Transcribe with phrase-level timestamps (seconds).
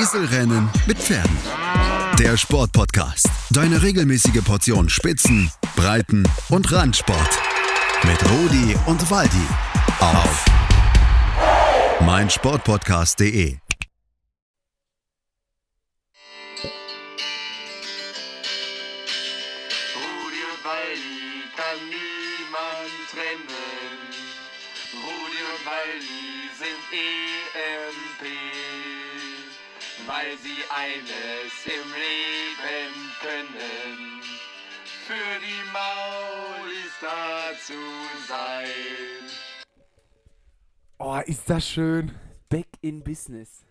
[0.00, 1.36] Eselrennen mit Pferden.
[2.18, 3.28] Der Sportpodcast.
[3.50, 7.38] Deine regelmäßige Portion Spitzen, Breiten und Randsport.
[8.04, 9.46] Mit Rudi und Waldi.
[10.00, 10.44] Auf
[12.00, 13.58] meinsportpodcast.de.
[30.62, 34.22] sie eines im Leben können.
[35.06, 37.72] Für die Maulis da zu
[38.28, 38.66] sein.
[40.98, 42.12] Oh, ist das schön.
[42.48, 43.64] Back in Business.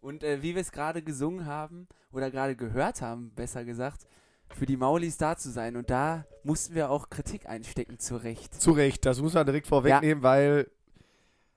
[0.00, 4.06] Und äh, wie wir es gerade gesungen haben, oder gerade gehört haben, besser gesagt,
[4.54, 5.76] für die Maulis da zu sein.
[5.76, 8.54] Und da mussten wir auch Kritik einstecken, zu Recht.
[8.60, 10.70] Zu Recht, das muss man direkt vorwegnehmen, weil.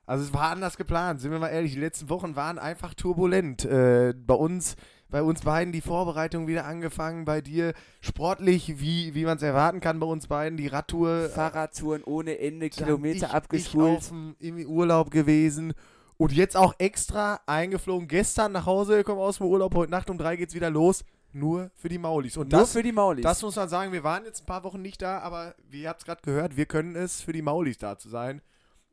[0.06, 3.64] Also es war anders geplant, sind wir mal ehrlich, die letzten Wochen waren einfach turbulent.
[3.64, 4.76] Äh, bei uns,
[5.10, 9.80] bei uns beiden die Vorbereitung wieder angefangen, bei dir sportlich, wie, wie man es erwarten
[9.80, 11.28] kann, bei uns beiden die Radtour.
[11.30, 14.08] Fahrradtouren ohne Ende, Kilometer ich, abgespult.
[14.10, 15.74] dem, im Urlaub gewesen
[16.18, 18.06] und jetzt auch extra eingeflogen.
[18.06, 21.04] Gestern nach Hause gekommen aus dem Urlaub, heute Nacht um drei geht's wieder los.
[21.32, 22.36] Nur für die Maulis.
[22.36, 23.22] Und Nur das, für die Maulis.
[23.22, 25.88] das muss man sagen, wir waren jetzt ein paar Wochen nicht da, aber wie ihr
[25.90, 28.40] habt es gerade gehört, wir können es für die Maulis da zu sein.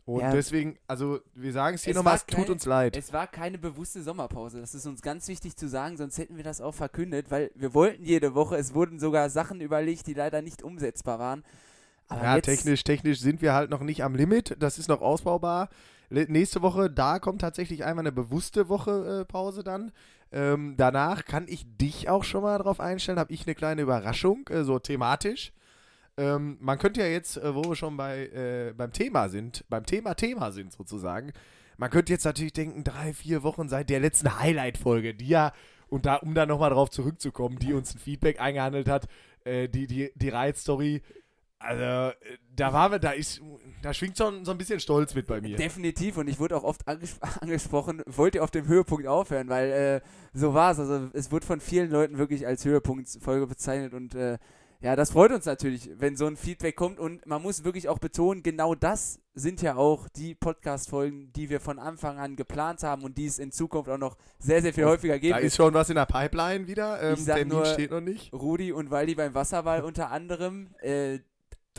[0.05, 0.31] Und Ja.
[0.31, 2.97] deswegen, also wir sagen es hier nochmal, es tut uns leid.
[2.97, 4.59] Es war keine bewusste Sommerpause.
[4.59, 7.73] Das ist uns ganz wichtig zu sagen, sonst hätten wir das auch verkündet, weil wir
[7.73, 8.57] wollten jede Woche.
[8.57, 11.43] Es wurden sogar Sachen überlegt, die leider nicht umsetzbar waren.
[12.09, 14.57] Aber Ja, technisch, technisch sind wir halt noch nicht am Limit.
[14.59, 15.69] Das ist noch ausbaubar.
[16.09, 19.91] Nächste Woche, da kommt tatsächlich einmal eine bewusste Woche äh, Pause dann.
[20.31, 23.19] Ähm, danach kann ich dich auch schon mal drauf einstellen.
[23.19, 25.53] Habe ich eine kleine Überraschung, äh, so thematisch.
[26.17, 29.85] Ähm, man könnte ja jetzt, äh, wo wir schon bei, äh, beim Thema sind, beim
[29.85, 31.33] Thema Thema sind sozusagen,
[31.77, 35.53] man könnte jetzt natürlich denken, drei, vier Wochen seit der letzten Highlight-Folge, die ja,
[35.87, 39.07] und da, um da nochmal drauf zurückzukommen, die uns ein Feedback eingehandelt hat,
[39.43, 41.01] äh, die, die, die Reitstory,
[41.63, 42.13] also, äh,
[42.55, 43.41] da war wir, da ist,
[43.81, 45.55] da schwingt schon so ein bisschen Stolz mit bei mir.
[45.55, 49.71] Definitiv und ich wurde auch oft anges angesprochen, wollt ihr auf dem Höhepunkt aufhören, weil
[49.71, 50.01] äh,
[50.33, 50.79] so war es.
[50.79, 54.37] Also es wurde von vielen Leuten wirklich als Höhepunktfolge bezeichnet und äh,
[54.83, 57.99] ja, das freut uns natürlich, wenn so ein Feedback kommt und man muss wirklich auch
[57.99, 63.03] betonen, genau das sind ja auch die Podcast-Folgen, die wir von Anfang an geplant haben
[63.03, 65.45] und die es in Zukunft auch noch sehr, sehr viel häufiger geben Da wird.
[65.47, 67.01] ist schon was in der Pipeline wieder.
[67.01, 68.31] Ähm, Ich sag Termin nur- steht noch nicht.
[68.33, 70.75] Rudi und Waldi beim Wasserball unter anderem.
[70.81, 71.19] Äh,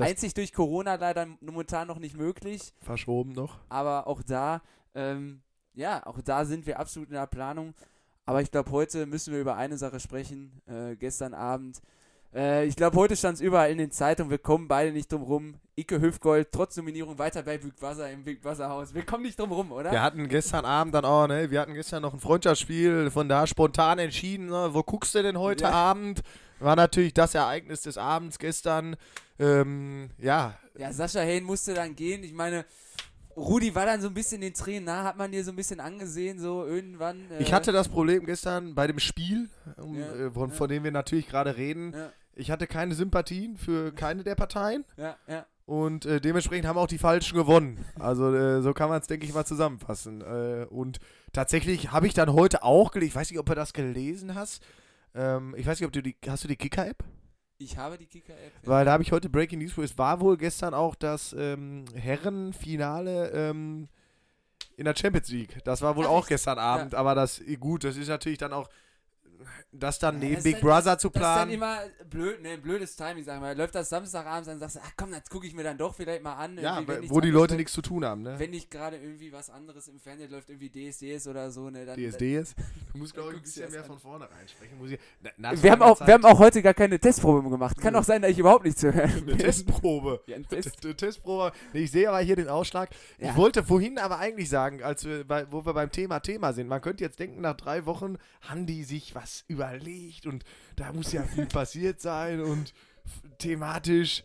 [0.00, 2.72] einzig durch Corona leider momentan noch nicht möglich.
[2.80, 3.58] Verschoben noch.
[3.68, 4.60] aber auch da,
[4.94, 5.40] ähm,
[5.74, 7.74] ja, auch da sind wir absolut in der Planung.
[8.26, 10.62] Aber ich glaube, heute müssen wir über eine Sache sprechen.
[10.66, 11.80] Äh, gestern Abend.
[12.34, 14.30] Äh, ich glaube, heute stand es überall in den Zeitungen.
[14.30, 15.54] Wir kommen beide nicht drum rum.
[15.76, 18.94] Icke Hüfgold, trotz Nominierung weiter bei Big Wasser im Big Wasser Haus.
[18.94, 19.90] Wir kommen nicht drum rum, oder?
[19.90, 23.44] Wir hatten gestern Abend dann auch, ne, wir hatten gestern noch ein Freundschaftsspiel, von da
[23.46, 25.70] spontan entschieden, ne, wo guckst du denn heute Ja.
[25.70, 26.22] Abend?
[26.60, 28.94] War natürlich das Ereignis des Abends gestern.
[29.40, 32.22] Ähm, ja, Ja, Sascha Hain musste dann gehen.
[32.22, 32.64] Ich meine,
[33.36, 35.80] Rudi war dann so ein bisschen den Tränen nah, hat man dir so ein bisschen
[35.80, 37.28] angesehen, so irgendwann.
[37.32, 40.54] Äh, ich hatte das Problem gestern bei dem Spiel, um, Ja, äh, von, ja.
[40.54, 41.92] von dem wir natürlich gerade reden.
[41.92, 44.84] Ja, Ich hatte keine Sympathien für keine der Parteien.
[44.96, 45.46] ja, ja.
[45.66, 47.82] Und äh, dementsprechend haben auch die Falschen gewonnen.
[47.98, 50.20] Also äh, so kann man es, denke ich, mal zusammenfassen.
[50.20, 50.98] Äh, und
[51.32, 54.62] tatsächlich habe ich dann heute auch gelesen, ich weiß nicht, ob du das gelesen hast.
[55.14, 57.02] Ähm, ich weiß nicht, ob du die, hast du die Kicker-App?
[57.56, 58.52] Ich habe die Kicker-App.
[58.62, 58.68] ja.
[58.68, 63.30] Weil da habe ich heute Breaking News, es war wohl gestern auch das ähm, Herrenfinale
[63.30, 63.88] ähm,
[64.76, 65.64] in der Champions League.
[65.64, 68.68] Das war wohl Ach, auch gestern Abend, aber das, gut, das ist natürlich dann auch,
[69.72, 71.50] das dann Ja, neben das Big dann- Brother zu Das ist dann planen.
[71.50, 71.78] immer
[72.08, 73.54] blöd, ne, blödes Timing, sagen wir.
[73.54, 76.22] Läuft das Samstagabends, dann sagst du, ach komm, das gucke ich mir dann doch vielleicht
[76.22, 76.58] mal an.
[76.58, 78.38] Ja, wo die nichts Leute anderes nichts zu tun haben, ne?
[78.38, 81.96] Wenn nicht gerade irgendwie was anderes im Fernsehen läuft, irgendwie DSDS oder so, ne, dann.
[81.96, 82.54] DSD ist.
[82.94, 83.86] Du musst, glaube ich, ein bisschen mehr an.
[83.86, 84.78] von vorne reinsprechen.
[84.78, 87.50] Muss ich, na, Dann, wir, haben auch, Zeit- wir haben auch heute gar keine Testprobe
[87.50, 87.76] gemacht.
[87.80, 87.98] Kann Nö.
[87.98, 90.20] auch sein, dass ich überhaupt nicht zu hören eine Testprobe.
[90.28, 90.80] Ja, ein Eine Test.
[90.80, 91.50] T- Testprobe.
[91.72, 92.90] Nee, ich sehe aber hier den Ausschlag.
[93.18, 93.36] Ich Ja.
[93.36, 96.80] wollte vorhin aber eigentlich sagen, als wir bei, wo wir beim Thema Thema sind, man
[96.80, 100.44] könnte jetzt denken, nach drei Wochen haben die sich was überlegt und
[100.76, 102.72] da muss ja viel passiert sein und
[103.38, 104.22] thematisch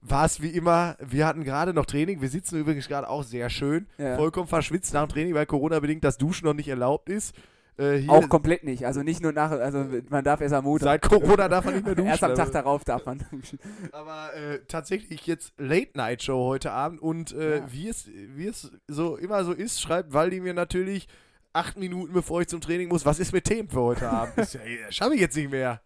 [0.00, 3.48] war es wie immer, wir hatten gerade noch Training, wir sitzen übrigens gerade auch sehr
[3.50, 4.16] schön, Ja.
[4.16, 7.34] vollkommen verschwitzt nach dem Training, weil Corona-bedingt das Duschen noch nicht erlaubt ist.
[7.78, 8.84] Äh, Auch komplett nicht.
[8.84, 10.86] Also nicht nur nach, also man darf erst am Montag.
[10.86, 12.08] seit Corona darf man nicht mehr duschen.
[12.08, 13.58] Erst am Tag also- darauf darf man duschen.
[13.92, 17.72] Aber äh, tatsächlich jetzt Late-Night-Show heute Abend und äh, Ja.
[17.72, 21.08] wie, es, wie es so immer so ist, schreibt Waldi mir natürlich
[21.52, 24.36] acht Minuten bevor ich zum Training muss, was ist mit Themen für heute Abend?
[24.36, 24.58] Ja, das
[24.94, 25.80] schaffe ich jetzt nicht mehr.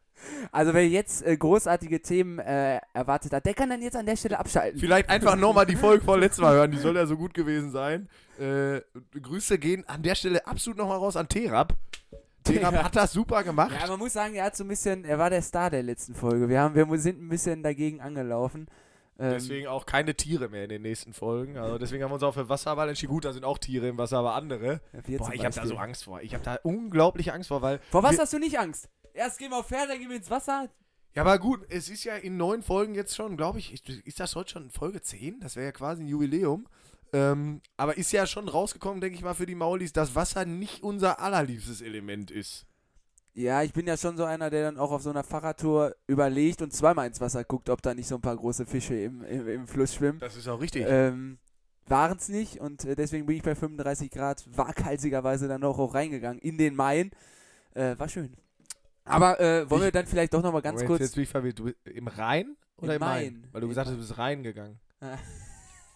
[0.50, 4.16] Also wer jetzt äh, großartige Themen äh, erwartet hat, der kann dann jetzt an der
[4.16, 4.80] Stelle abschalten.
[4.80, 7.70] Vielleicht einfach nochmal die Folge von letztes Mal hören, die soll ja so gut gewesen
[7.70, 8.08] sein.
[8.38, 8.80] Äh,
[9.20, 11.74] Grüße gehen an der Stelle absolut nochmal raus an Terab.
[12.44, 13.72] Teram hat das super gemacht.
[13.78, 16.14] Ja, man muss sagen, er hat so ein bisschen, er war der Star der letzten
[16.14, 16.48] Folge.
[16.48, 18.69] Wir, haben, wir sind ein bisschen dagegen angelaufen.
[19.18, 21.56] Ähm, Deswegen auch keine Tiere mehr in den nächsten Folgen.
[21.56, 23.12] Also deswegen haben wir uns auch für Wasserball entschieden.
[23.12, 24.80] Gut, da sind auch Tiere im Wasser, aber andere.
[25.06, 26.20] wir Boah, ich habe da so Angst vor.
[26.20, 27.80] Ich habe da unglaubliche Angst vor, weil.
[27.90, 28.88] Vor was hast du nicht Angst?
[29.14, 30.68] Erst gehen wir auf Pferd, dann gehen wir ins Wasser.
[31.14, 34.20] Ja, aber gut, es ist ja in neun Folgen jetzt schon, glaube ich, ist- ist
[34.20, 35.40] das heute schon Folge 10?
[35.40, 36.69] Das wäre ja quasi ein Jubiläum.
[37.14, 40.82] Ähm, aber ist ja schon rausgekommen, denke ich mal, für die Maulis, dass Wasser nicht
[40.82, 42.66] unser allerliebstes Element ist.
[43.38, 46.62] Ja, ich bin ja schon so einer, der dann auch auf so einer Fahrradtour überlegt
[46.62, 49.46] und zweimal ins Wasser guckt, ob da nicht so ein paar große Fische im, im,
[49.46, 50.18] im Fluss schwimmen.
[50.20, 50.86] Das ist auch richtig.
[50.88, 51.36] Ähm,
[51.86, 55.92] Waren es nicht und äh, deswegen bin ich bei 35 Grad waghalsigerweise dann auch, auch
[55.94, 57.10] reingegangen in den Main.
[57.74, 58.32] Äh, war schön.
[59.04, 61.00] Aber äh, wollen wir Ich- dann vielleicht doch nochmal ganz Moment, kurz.
[61.00, 61.58] Jetzt bin ich verwirrt.
[61.58, 63.32] Du bist im Rhein oder Im im Main?
[63.42, 63.48] Main.
[63.52, 64.80] Weil du gesagt hast, du bist reingegangen.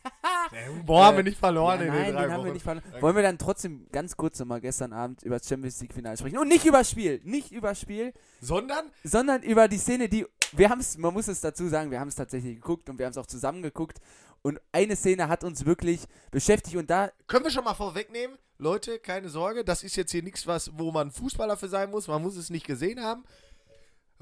[0.22, 0.48] Ah.
[0.84, 2.46] Boah, haben Äh, wir nicht verloren ja, in nein, den drei den haben Wochen.
[2.46, 2.84] wir nicht verloren.
[3.00, 6.38] Wollen wir dann trotzdem ganz kurz nochmal gestern Abend über das Champions League Finale sprechen
[6.38, 10.68] und nicht über das Spiel, nicht über Spiel, Sondern sondern über die Szene, die wir
[10.70, 13.12] haben es, man muss es dazu sagen, wir haben es tatsächlich geguckt und wir haben
[13.12, 13.98] es auch zusammen geguckt
[14.42, 16.00] und eine Szene hat uns wirklich
[16.30, 20.22] beschäftigt und da können wir schon mal vorwegnehmen, Leute, keine Sorge, das ist jetzt hier
[20.22, 22.08] nichts, was, wo man Fußballer für sein muss.
[22.08, 23.24] Man muss es nicht gesehen haben.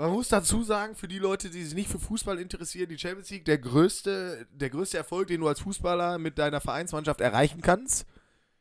[0.01, 3.31] Man muss dazu sagen, für die Leute, die sich nicht für Fußball interessieren, die Champions
[3.31, 8.07] League, der größte, der größte Erfolg, den du als Fußballer mit deiner Vereinsmannschaft erreichen kannst.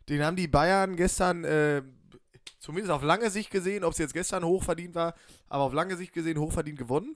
[0.10, 1.84] Den haben die Bayern gestern, äh,
[2.60, 5.14] zumindest auf lange Sicht gesehen, ob es jetzt gestern hochverdient war,
[5.48, 7.16] aber auf lange Sicht gesehen hochverdient gewonnen.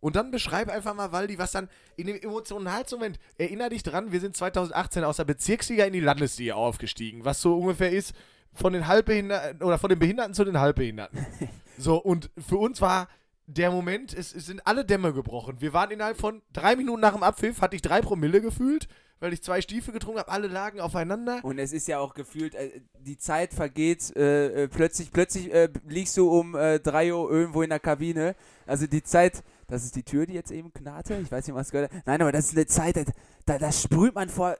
[0.00, 4.18] Und dann beschreib einfach mal, Waldi, was dann in dem Emotionalsmoment, erinner dich dran, wir
[4.18, 8.14] sind 2018 aus der Bezirksliga in die Landesliga aufgestiegen, was so ungefähr ist
[8.52, 11.24] von den Halbbehinderten oder von den Behinderten zu den Halbbehinderten.
[11.78, 13.06] so, und für uns war
[13.48, 15.60] der Moment, es, es sind alle Dämme gebrochen.
[15.60, 18.88] Wir waren innerhalb von drei Minuten nach dem Abpfiff, hatte ich drei Promille gefühlt,
[19.20, 21.40] weil ich zwei Stiefel getrunken habe, alle lagen aufeinander.
[21.42, 25.70] und es ist ja auch gefühlt, äh, die Zeit vergeht äh, äh, plötzlich, plötzlich äh,
[25.88, 28.36] liegst du um äh, 3 Uhr irgendwo in der Kabine.
[28.66, 31.16] Also die Zeit, das ist die Tür, die jetzt eben knarrte.
[31.16, 31.90] Ich weiß nicht, was gehört.
[32.04, 33.04] Nein, aber das ist eine Zeit, da,
[33.46, 34.58] da, da sprüht man vor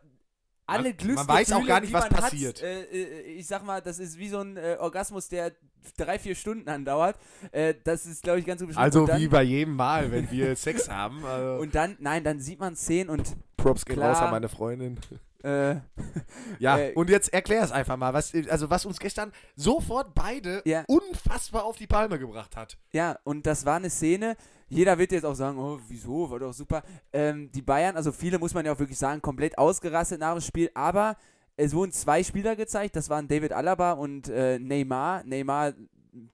[0.69, 2.59] alle Man- man Glücksgefühle, weiß auch gar nicht, was passiert.
[2.59, 2.65] Hat.
[2.65, 5.53] Äh, äh, ich sag mal, das ist wie so ein äh, Orgasmus, der
[5.97, 7.17] drei, vier Stunden andauert.
[7.53, 8.83] Äh, das ist, glaube ich, ganz gut beschrieben.
[8.85, 11.25] Also dann, wie bei jedem Mal, wenn wir Sex haben.
[11.25, 14.99] Also Und dann, nein, dann sieht man Szenen und Props gehen raus an meine Freundin.
[15.43, 15.77] äh,
[16.59, 20.63] Ja, Äh, und jetzt erklär es einfach mal, was, also was uns gestern sofort beide
[20.65, 20.85] Ja.
[20.89, 22.77] unfassbar auf die Palme gebracht hat.
[22.93, 24.37] Ja, und das war eine Szene.
[24.69, 26.83] Jeder wird jetzt auch sagen, oh, wieso, war doch super.
[27.13, 30.41] Ähm, die Bayern, also viele muss man ja auch wirklich sagen, komplett ausgerastet nach dem
[30.43, 31.17] Spiel, aber
[31.57, 35.25] es wurden zwei Spieler gezeigt, das waren David Alaba und äh, Neymar.
[35.25, 35.73] Neymar,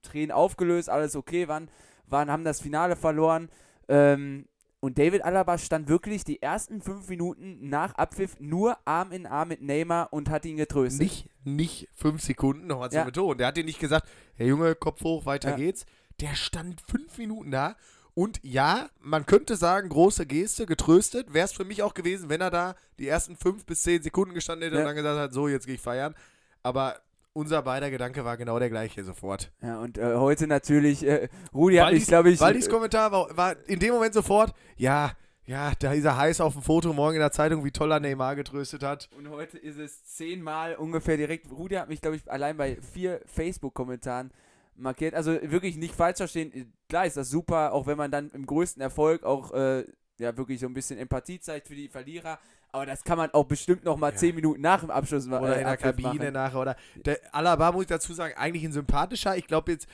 [0.03, 1.69] Tränen aufgelöst, alles okay, waren,
[2.07, 3.49] waren, haben das Finale verloren.
[3.89, 4.47] Ähm,
[4.81, 9.49] und David Alaba stand wirklich die ersten fünf Minuten nach Abpfiff nur Arm in Arm
[9.49, 11.01] mit Neymar und hat ihn getröstet.
[11.01, 13.05] Nicht, nicht fünf Sekunden, nochmal zu Ja.
[13.05, 13.39] betonen.
[13.39, 15.57] Der hat dir nicht gesagt, Herr Junge, Kopf hoch, weiter Ja.
[15.57, 15.87] geht's.
[16.21, 17.77] Der stand fünf Minuten da.
[18.15, 21.35] Und ja, man könnte sagen, große Geste, getröstet.
[21.35, 24.35] Wäre es für mich auch gewesen, wenn er da die ersten fünf bis zehn Sekunden
[24.35, 24.83] gestanden hätte Ja.
[24.83, 26.15] und dann gesagt hat, so, jetzt gehe ich feiern.
[26.63, 26.97] Aber
[27.33, 29.51] unser beider Gedanke war genau der gleiche sofort.
[29.61, 33.57] Ja, und äh, heute natürlich, äh, Rudi hat mich, glaube ich, Waldis Kommentar war, war
[33.67, 35.11] in dem Moment sofort, ja,
[35.47, 37.99] ja, da ist er heiß auf dem Foto morgen in der Zeitung, wie toll er
[38.01, 39.11] Neymar getröstet hat.
[39.19, 41.51] Und heute ist es zehnmal ungefähr direkt.
[41.51, 44.31] Rudi hat mich, glaube ich, allein bei vier Facebook-Kommentaren
[44.77, 45.15] markiert.
[45.15, 46.73] Also wirklich nicht falsch verstehen.
[46.89, 49.85] Klar ist das super, auch wenn man dann im größten Erfolg auch äh,
[50.19, 52.39] ja wirklich so ein bisschen Empathie zeigt für die Verlierer.
[52.73, 54.17] Aber das kann man auch bestimmt noch mal Ja.
[54.17, 56.33] zehn Minuten nach dem Abschluss ma- Oder äh, in der Kabine machen.
[56.33, 56.61] nachher.
[56.61, 59.37] Oder der Alaba, muss ich dazu sagen, eigentlich ein sympathischer.
[59.37, 59.87] Ich glaube jetzt,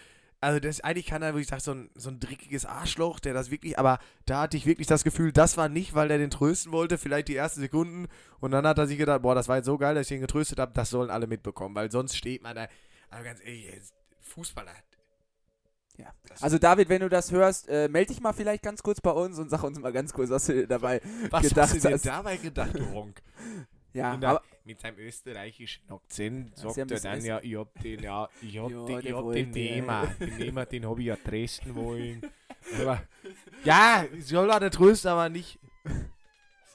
[0.42, 3.34] also das eigentlich kann er, wo ich sage, so ein, so ein dreckiges Arschloch, der
[3.34, 6.30] das wirklich, aber da hatte ich wirklich das Gefühl, das war nicht, weil der den
[6.30, 8.06] trösten wollte, vielleicht die ersten Sekunden.
[8.40, 10.22] Und dann hat er sich gedacht, boah, das war jetzt so geil, dass ich ihn
[10.22, 12.68] getröstet habe, das sollen alle mitbekommen, weil sonst steht man da,
[13.10, 13.92] aber ganz ehrlich, jetzt,
[14.30, 14.72] Fußballer.
[15.99, 16.14] Ja.
[16.40, 19.38] Also David, wenn du das hörst, äh, melde dich mal vielleicht ganz kurz bei uns
[19.38, 22.06] und sag uns mal ganz kurz, was du dabei Was gedacht hast du dir hast.
[22.06, 23.20] dabei gedacht, du Honk?
[23.92, 28.00] Ja, der- aber mit seinem österreichischen Akzent sagt er dann Essen- ja, ich hab den,
[28.04, 30.14] ja, ich hab Ja, den, ich hab den Nehmer, ja.
[30.26, 32.22] den Nehmer, den hab ich ja trösten wollen.
[32.80, 33.02] Aber,
[33.64, 35.58] ja, soll er der trösten, aber nicht.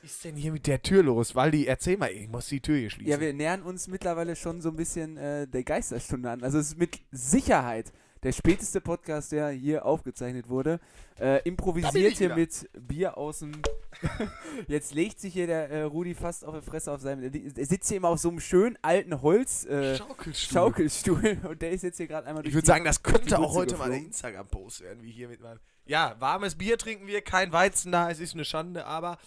[0.06, 1.34] Was ist denn hier mit der Tür los?
[1.34, 3.12] Waldi, erzähl mal, ich muss die Tür hier schließen.
[3.12, 6.44] Ja, wir nähern uns mittlerweile schon so ein bisschen äh, der Geisterstunde an.
[6.44, 10.80] Also es ist mit Sicherheit der späteste Podcast, der hier aufgezeichnet wurde.
[11.20, 12.36] Äh, improvisiert hier wieder.
[12.36, 13.54] mit Bier aus dem...
[14.68, 17.24] Jetzt legt sich hier der äh, Rudi fast auf die Fresse auf seinem...
[17.24, 19.66] Er sitzt hier immer auf so einem schönen alten Holz...
[19.66, 20.54] Äh, Schaukelstuhl.
[20.54, 23.56] Schaukelstuhl und der ist jetzt hier gerade einmal durch Ich würde sagen, das könnte auch
[23.56, 24.06] heute mal der geflogen.
[24.06, 25.60] Instagram-Post werden, wie hier mit meinem.
[25.88, 29.18] Ja, warmes Bier trinken wir, kein Weizen da, es ist eine Schande, aber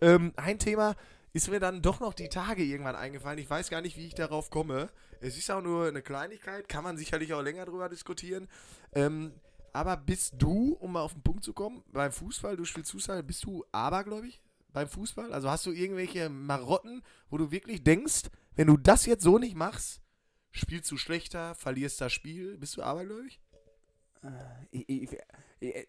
[0.00, 0.96] ähm, ein Thema,
[1.32, 3.38] ist mir dann doch noch die Tage irgendwann eingefallen.
[3.38, 4.90] Ich weiß gar nicht, wie ich darauf komme.
[5.20, 8.48] Es ist auch nur eine Kleinigkeit, kann man sicherlich auch länger drüber diskutieren.
[8.92, 9.32] Ähm,
[9.72, 13.22] aber bist du, um mal auf den Punkt zu kommen, beim Fußball, du spielst Fußball,
[13.22, 14.42] bist du abergläubig
[14.72, 15.32] beim Fußball?
[15.32, 19.54] Also hast du irgendwelche Marotten, wo du wirklich denkst, wenn du das jetzt so nicht
[19.54, 20.00] machst,
[20.50, 23.40] spielst du schlechter, verlierst das Spiel, bist du abergläubig?
[24.70, 25.18] Ich, ich, ich,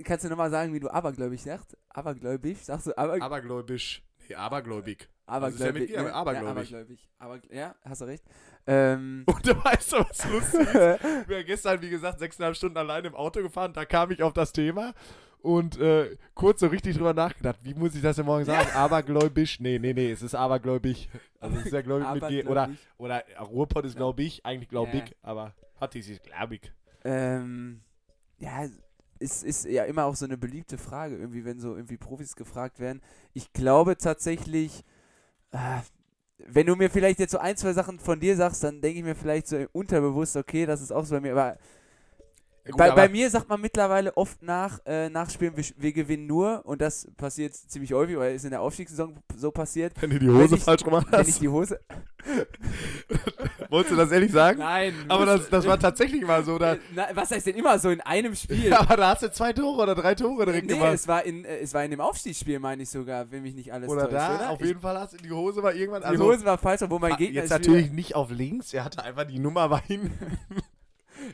[0.04, 1.78] kannst du nochmal sagen, wie du abergläubig sagst?
[1.90, 2.64] Abergläubig?
[2.64, 4.04] Sagst du aber, Abergläubisch.
[4.28, 5.10] Nee, abergläubig.
[5.26, 5.90] abergläubig?
[5.90, 6.14] ja G, ne?
[6.14, 6.70] abergläubig.
[6.72, 7.10] Ja, abergläubig.
[7.20, 8.24] Aber, ja, hast du recht.
[8.68, 10.74] Ähm, Und du weißt doch, was lustig ist?
[11.28, 13.74] Bin ja gestern, wie gesagt, sechseinhalb Stunden allein im Auto gefahren.
[13.74, 14.94] Da kam ich auf das Thema
[15.40, 17.60] und äh, kurz so richtig drüber nachgedacht.
[17.64, 18.70] Wie muss ich das denn morgen sagen?
[18.76, 19.60] Abergläubisch?
[19.60, 21.10] Nee, nee, nee, es ist abergläubig.
[21.40, 22.46] Also es ist ja gläubig mit G.
[22.46, 22.80] Oder, Abergläubig.
[22.98, 25.04] oder Ruhrpott ist glaube ich, eigentlich glaube Ja.
[25.24, 26.72] aber hat dieses glaubig.
[27.04, 27.82] Ähm,
[28.38, 28.68] ja,
[29.22, 32.80] es ist ja immer auch so eine beliebte Frage, irgendwie, wenn so irgendwie Profis gefragt
[32.80, 33.02] werden.
[33.34, 34.84] Ich glaube tatsächlich,
[35.52, 35.82] äh,
[36.38, 39.06] wenn du mir vielleicht jetzt so ein, zwei Sachen von dir sagst, dann denke ich
[39.06, 41.58] mir vielleicht so unterbewusst, okay, das ist auch so bei mir, aber
[42.66, 46.66] gut, bei, bei mir sagt man mittlerweile oft nach, äh, nachspielen, wir, wir gewinnen nur
[46.66, 49.94] und das passiert ziemlich häufig, weil es in der Aufstiegssaison so passiert.
[50.02, 51.42] wenn du die Hose ich- falsch gemacht Wenn ich hast.
[51.42, 51.80] die Hose.
[53.70, 54.60] Wolltest du das ehrlich sagen?
[54.60, 54.94] Nein.
[55.08, 56.58] aber das, das war tatsächlich mal so.
[56.60, 58.66] Da, Äh, Na, was heißt denn immer so in einem Spiel?
[58.70, 60.94] ja, aber da hast du zwei Tore oder drei Tore direkt nee, gemacht.
[60.94, 63.74] es war, in, äh, es war in dem Aufstiegsspiel, meine ich sogar, wenn mich nicht
[63.74, 64.50] alles Oder täuscht, da, oder?
[64.52, 66.02] auf Ich- jeden Fall hast du die Hose war irgendwann.
[66.02, 69.04] Die also, Hose war falsch, obwohl mein Gegner Jetzt natürlich nicht auf links, er hatte
[69.04, 70.12] einfach die Nummer bei ihm.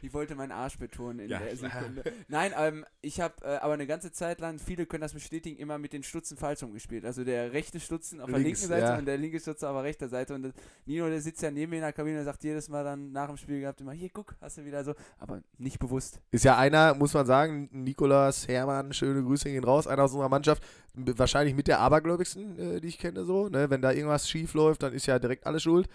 [0.02, 1.72] Ich wollte meinen Arsch betonen in Ja, der klar.
[1.72, 2.04] Sekunde.
[2.28, 5.78] Nein, ähm, ich habe äh, aber eine ganze Zeit lang, viele können das bestätigen, immer
[5.78, 7.06] mit den Stutzen falsch rumgespielt.
[7.06, 8.98] Also der rechte Stutzen auf der Links, linken Seite ja.
[8.98, 10.34] und der linke Stutzen auf der rechten Seite.
[10.34, 10.54] Und das,
[10.86, 13.28] Nino, der sitzt ja neben mir in der Kabine und sagt jedes Mal dann nach
[13.28, 14.94] dem Spiel gehabt immer, hier, guck, hast du wieder so.
[15.20, 16.20] Aber nicht bewusst.
[16.32, 20.30] Ist ja einer, muss man sagen, Nikolas Hermann, schöne Grüße gehen raus, einer aus unserer
[20.30, 20.64] Mannschaft,
[20.94, 23.50] wahrscheinlich mit der abergläubigsten, äh, die ich kenne, so.
[23.50, 23.70] Ne?
[23.70, 25.88] Wenn da irgendwas schief läuft, dann ist ja direkt alles schuld.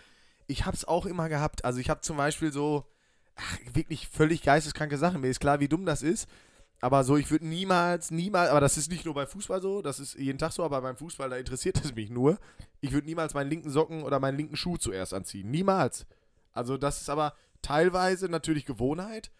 [0.46, 1.64] Ich hab's auch immer gehabt.
[1.64, 2.86] Also ich habe zum Beispiel so,
[3.36, 5.20] ach, wirklich völlig geisteskranke Sachen.
[5.20, 6.28] Mir ist klar, wie dumm das ist.
[6.80, 10.00] Aber so, ich würde niemals, niemals, aber das ist nicht nur beim Fußball so, das
[10.00, 12.38] ist jeden Tag so, aber beim Fußball, da interessiert es mich nur.
[12.80, 15.48] Ich würde niemals meinen linken Socken oder meinen linken Schuh zuerst anziehen.
[15.48, 16.06] Niemals.
[16.52, 19.30] Also das ist aber teilweise natürlich Gewohnheit.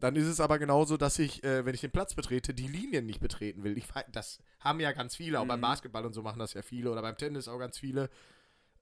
[0.00, 3.06] Dann ist es aber genauso, dass ich, äh, wenn ich den Platz betrete, die Linien
[3.06, 3.78] nicht betreten will.
[3.78, 5.64] Ich, das haben ja ganz viele, auch beim Mhm.
[5.64, 8.10] Basketball und so machen das ja viele oder beim Tennis auch ganz viele.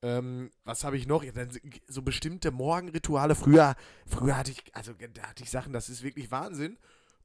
[0.02, 1.24] Ähm, was habe ich noch?
[1.24, 1.50] Ja, dann
[1.88, 3.34] so bestimmte Morgenrituale.
[3.34, 3.74] Früher,
[4.06, 6.78] früher hatte ich, also da hatte ich Sachen, das ist wirklich Wahnsinn.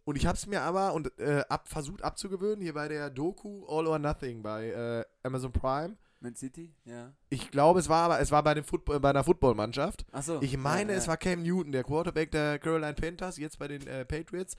[0.06, 3.66] Und ich habe es mir aber und äh, ab, versucht abzugewöhnen hier bei der Doku
[3.68, 5.96] All or Nothing bei äh, Amazon Prime.
[6.20, 6.74] Man City?
[6.86, 7.12] Ja.
[7.30, 10.06] Ich glaube, es war aber es war bei dem Football, bei einer Footballmannschaft.
[10.12, 10.42] Achso.
[10.42, 13.86] Ich meine, ja, es war Cam Newton, der Quarterback der Carolina Panthers, jetzt bei den
[13.88, 14.56] äh, Patriots.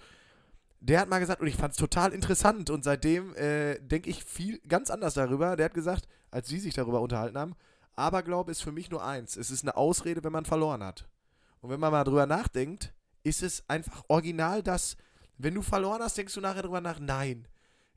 [0.80, 4.22] Der hat mal gesagt, und ich fand es total interessant, und seitdem äh, denke ich
[4.22, 5.56] viel ganz anders darüber.
[5.56, 7.54] Der hat gesagt, als sie sich darüber unterhalten haben,
[7.96, 11.08] Aberglaube ist für mich nur eins: Es ist eine Ausrede, wenn man verloren hat.
[11.60, 14.96] Und wenn man mal drüber nachdenkt, ist es einfach original das,
[15.38, 17.48] wenn du verloren hast, denkst du nachher drüber nach, nein,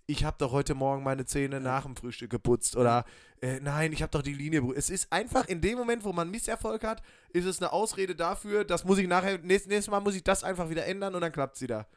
[0.08, 3.04] ich habe doch heute Morgen meine Zähne nach dem Frühstück geputzt oder
[3.42, 4.64] äh, nein, ich habe doch die Linie.
[4.74, 8.64] Es ist einfach in dem Moment, wo man Misserfolg hat, ist es eine Ausrede dafür,
[8.64, 11.32] das muss ich nachher, nächstes, nächstes Mal muss ich das einfach wieder ändern und dann
[11.34, 11.88] klappt es wieder.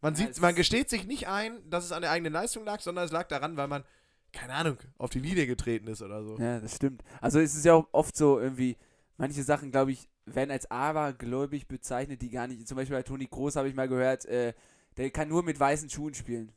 [0.00, 3.04] Man, sieht, man gesteht sich nicht ein, dass es an der eigenen Leistung lag, sondern
[3.04, 3.84] es lag daran, weil man,
[4.32, 6.36] keine Ahnung, auf die Linie getreten ist oder so.
[6.38, 7.02] Ja, das stimmt.
[7.20, 8.76] Also es ist ja auch oft so irgendwie,
[9.16, 12.66] manche Sachen, glaube ich, werden als abergläubig bezeichnet, die gar nicht.
[12.68, 14.52] Zum Beispiel bei Toni Groß habe ich mal gehört, äh,
[14.96, 16.52] der kann nur mit weißen Schuhen spielen.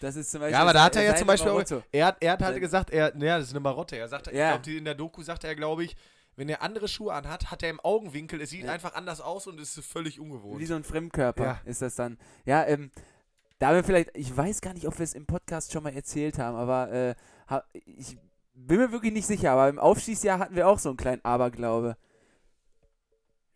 [0.00, 0.52] Das ist zum Beispiel.
[0.54, 2.90] Ja, aber da hat er ja zum Beispiel auch, er hat, er hat halt gesagt,
[2.90, 3.96] er, ja, das ist eine Marotte.
[3.96, 4.54] Er sagt, Ja.
[4.56, 5.96] ich glaube, in der Doku sagt er, glaube ich,
[6.36, 8.72] wenn er andere Schuhe anhat, hat er im Augenwinkel, es sieht Ja.
[8.72, 10.60] einfach anders aus und es ist völlig ungewohnt.
[10.60, 11.60] Wie so ein Fremdkörper Ja.
[11.64, 12.18] ist das dann.
[12.44, 12.90] Ja, ähm,
[13.58, 16.38] da wir vielleicht, ich weiß gar nicht, ob wir es im Podcast schon mal erzählt
[16.38, 17.14] haben, aber äh,
[17.84, 18.18] ich
[18.54, 21.96] bin mir wirklich nicht sicher, aber im Aufstiegsjahr hatten wir auch so einen kleinen Aberglaube.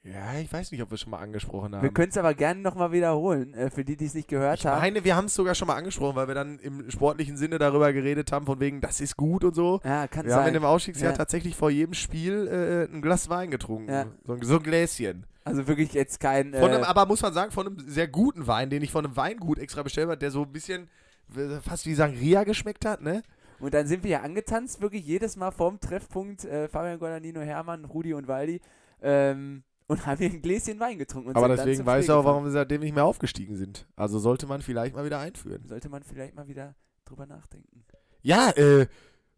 [0.02, 1.82] Ja, ich weiß nicht, ob wir es schon mal angesprochen haben.
[1.82, 4.66] Wir können es aber gerne nochmal wiederholen, äh, für die, die es nicht gehört ich
[4.66, 4.80] haben.
[4.80, 7.92] meine, wir haben es sogar schon mal angesprochen, weil wir dann im sportlichen Sinne darüber
[7.92, 9.80] geredet haben, von wegen, das ist gut und so.
[9.84, 10.54] Ja, kann Wir haben in sein.
[10.54, 11.16] dem Ausstiegsjahr Ja.
[11.18, 13.90] tatsächlich vor jedem Spiel äh, ein Glas Wein getrunken.
[13.90, 14.06] Ja.
[14.24, 15.26] So, ein, so ein Gläschen.
[15.44, 16.54] Also wirklich jetzt kein.
[16.54, 19.04] Von einem, Äh, aber muss man sagen, von einem sehr guten Wein, den ich von
[19.04, 20.88] einem Weingut extra bestellt habe, der so ein bisschen
[21.36, 23.22] äh, fast wie Sangria geschmeckt hat, ne?
[23.58, 27.84] und dann sind wir ja angetanzt, wirklich jedes Mal vorm Treffpunkt äh, Fabian Guadagnino, Hermann,
[27.84, 28.62] Rudi und Waldi.
[29.02, 31.30] Ähm, und haben hier ein Gläschen Wein getrunken.
[31.30, 33.86] Und Aber deswegen weiß er auch, warum wir seitdem nicht mehr aufgestiegen sind.
[33.96, 35.66] Also sollte man vielleicht mal wieder einführen.
[35.66, 37.84] Sollte man vielleicht mal wieder drüber nachdenken.
[38.22, 38.86] Ja, äh,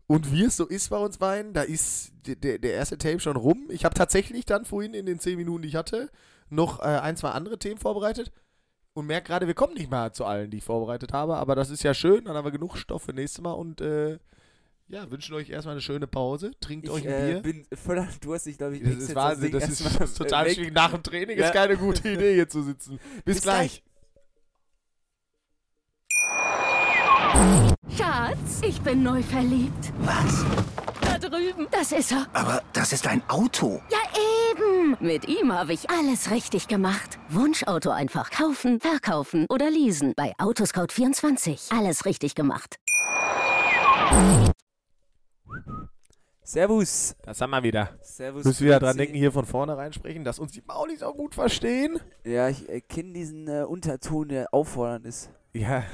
[0.06, 3.20] und wie es so ist bei uns beiden, da ist der, der, der erste Tape
[3.20, 3.68] schon rum.
[3.70, 6.10] Ich habe tatsächlich dann vorhin in den 10 Minuten, die ich hatte,
[6.50, 8.30] noch äh, ein, zwei andere Themen vorbereitet
[8.92, 11.36] und merke gerade, wir kommen nicht mal zu allen, die ich vorbereitet habe.
[11.36, 14.18] Aber das ist ja schön, dann haben wir genug Stoff für nächstes Mal und äh,
[14.92, 16.52] ja, wünschen euch erstmal eine schöne Pause.
[16.60, 17.42] Trinkt euch Ich ein äh, Bier.
[17.42, 18.82] bin voller Durstig, glaube ich.
[18.82, 20.54] Das ist Wahnsinn, das ist, das ist total weg.
[20.54, 20.74] schwierig.
[20.74, 21.46] Nach dem Training Ja.
[21.46, 22.98] ist keine gute Idee, hier zu sitzen.
[23.24, 23.82] Bis, Bis gleich.
[27.96, 29.92] Schatz, ich bin neu verliebt.
[30.00, 30.44] Was?
[31.00, 31.66] Da drüben.
[31.70, 32.26] Das ist er.
[32.34, 33.80] Aber das ist ein Auto.
[33.90, 33.98] Ja,
[34.52, 34.96] eben.
[35.00, 37.18] Mit ihm habe ich alles richtig gemacht.
[37.30, 40.12] Wunschauto einfach kaufen, verkaufen oder leasen.
[40.16, 41.76] Bei Autoscout24.
[41.76, 42.76] Alles richtig gemacht.
[46.44, 47.14] Servus.
[47.22, 47.90] Das haben wir wieder.
[48.02, 48.44] Servus.
[48.44, 52.00] Müssen wir dran denken, hier von vorne reinsprechen, dass uns die Maulis auch gut verstehen.
[52.24, 55.30] Ja, ich äh, kenne diesen äh, Unterton, der auffordernd ist.
[55.52, 55.84] Ja.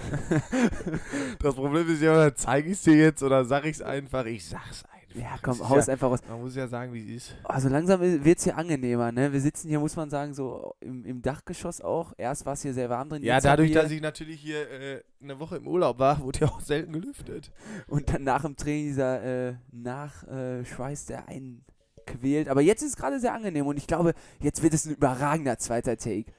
[1.41, 4.25] das Problem ist ja, oder zeige ich es dir jetzt oder sag ich es einfach?
[4.25, 4.98] Ich sag's einfach.
[5.19, 6.21] Ja, komm, haus ja, einfach raus.
[6.29, 7.37] Man muss ja sagen, wie es ist.
[7.45, 9.33] Also langsam wird es hier angenehmer, ne?
[9.33, 12.13] Wir sitzen hier, muss man sagen, so im, im Dachgeschoss auch.
[12.17, 13.23] Erst war es hier sehr warm drin.
[13.23, 16.61] Ja, dadurch, dass ich natürlich hier äh, eine Woche im Urlaub war, wurde ja auch
[16.61, 17.51] selten gelüftet.
[17.87, 21.65] Und dann nach dem Training dieser äh, Nachschweiß, der einen
[22.09, 22.49] quält.
[22.49, 25.59] Aber jetzt ist es gerade sehr angenehm und ich glaube, jetzt wird es ein überragender
[25.59, 26.33] zweiter Take.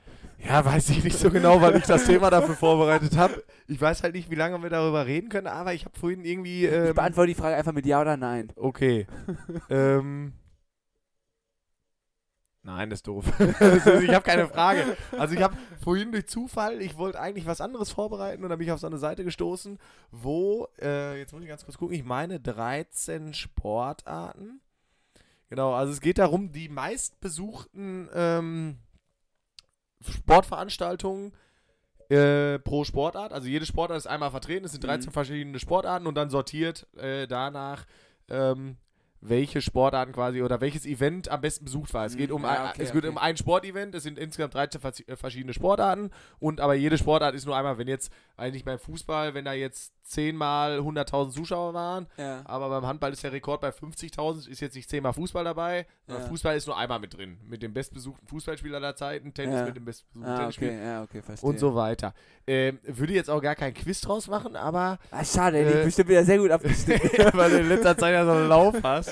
[0.45, 3.43] Ja, weiß ich nicht so genau, weil ich das Thema dafür vorbereitet habe.
[3.67, 6.65] Ich weiß halt nicht, wie lange wir darüber reden können, aber ich habe vorhin irgendwie.
[6.65, 8.51] Ich Ähm, beantworte die Frage einfach mit Ja oder Nein.
[8.55, 9.05] okay.
[9.69, 10.33] ähm.
[12.61, 13.25] Nein, das ist doof.
[13.39, 14.97] ich habe keine Frage.
[15.17, 18.67] Also ich habe vorhin durch Zufall, ich wollte eigentlich was anderes vorbereiten und dann bin
[18.67, 19.79] ich auf so eine Seite gestoßen,
[20.11, 24.61] wo, äh, jetzt muss ich ganz kurz gucken, ich meine 13 Sportarten.
[25.49, 28.77] Genau, also es geht darum, die meistbesuchten ähm,
[30.07, 31.33] Sportveranstaltungen
[32.09, 33.33] äh, pro Sportart.
[33.33, 35.13] Also jede Sportart ist einmal vertreten, es sind 13 Mhm.
[35.13, 37.85] verschiedene Sportarten und dann sortiert äh, danach,
[38.29, 38.77] ähm,
[39.21, 42.05] welche Sportarten quasi oder welches Event am besten besucht war.
[42.05, 43.09] Es geht Mhm, um, ja, ein, okay, es geht okay.
[43.11, 47.35] um ein Sportevent, es sind insgesamt 13 vers- äh, verschiedene Sportarten und aber jede Sportart
[47.35, 51.73] ist nur einmal, wenn jetzt eigentlich beim Fußball, wenn da jetzt 10 mal 100.000 Zuschauer
[51.73, 52.41] waren, Ja.
[52.45, 55.85] aber beim Handball ist der Rekord bei 50.000, ist jetzt nicht 10 mal Fußball dabei,
[56.07, 56.29] sondern Ja.
[56.29, 57.37] Fußball ist nur einmal mit drin.
[57.45, 61.21] Mit dem bestbesuchten Fußballspieler aller Zeiten, Tennis mit dem bestbesuchten Ah, Tennisspieler okay, ja, okay,
[61.21, 61.49] verstehe.
[61.49, 62.13] und so weiter.
[62.47, 65.85] Ähm, würde jetzt auch gar kein Quiz draus machen, aber Ah, schade, der Äh, liegt
[65.85, 67.01] bestimmt wieder sehr gut abgestimmt.
[67.35, 69.08] weil du in letzter Zeit ja so einen Lauf hast.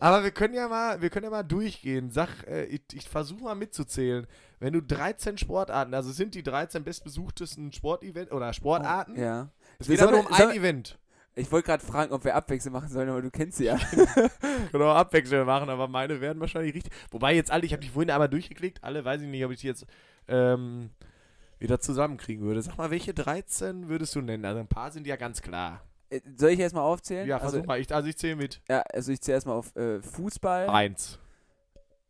[0.00, 2.10] Aber wir können ja mal, wir können ja mal durchgehen.
[2.10, 4.26] Sag, äh, ich, ich versuche mal mitzuzählen.
[4.60, 9.48] Wenn du 13 Sportarten, also sind die 13 bestbesuchtesten Sportevent oder Sportarten, ja.
[9.78, 10.98] es geht aber nur um ein Event.
[11.34, 13.78] Ich wollte gerade fragen, ob wir Abwechseln machen sollen, aber du kennst sie ja.
[14.72, 16.92] Können auch abwechselnd machen, aber meine werden wahrscheinlich richtig.
[17.12, 19.60] Wobei jetzt alle, ich habe die vorhin einmal durchgeklickt, alle weiß ich nicht, ob ich
[19.60, 19.86] die jetzt
[20.26, 20.90] ähm,
[21.60, 22.60] wieder zusammenkriegen würde.
[22.62, 24.44] Sag mal, welche 13 würdest du nennen?
[24.44, 25.87] Also ein paar sind ja ganz klar.
[26.10, 27.26] Äh, Soll ich erstmal aufzählen?
[27.28, 27.80] Ja, versuch also, mal.
[27.80, 28.60] Ich, also ich zähle mit.
[28.68, 30.68] Ja, also ich zähle erstmal auf äh, Fußball.
[30.68, 31.18] Eins.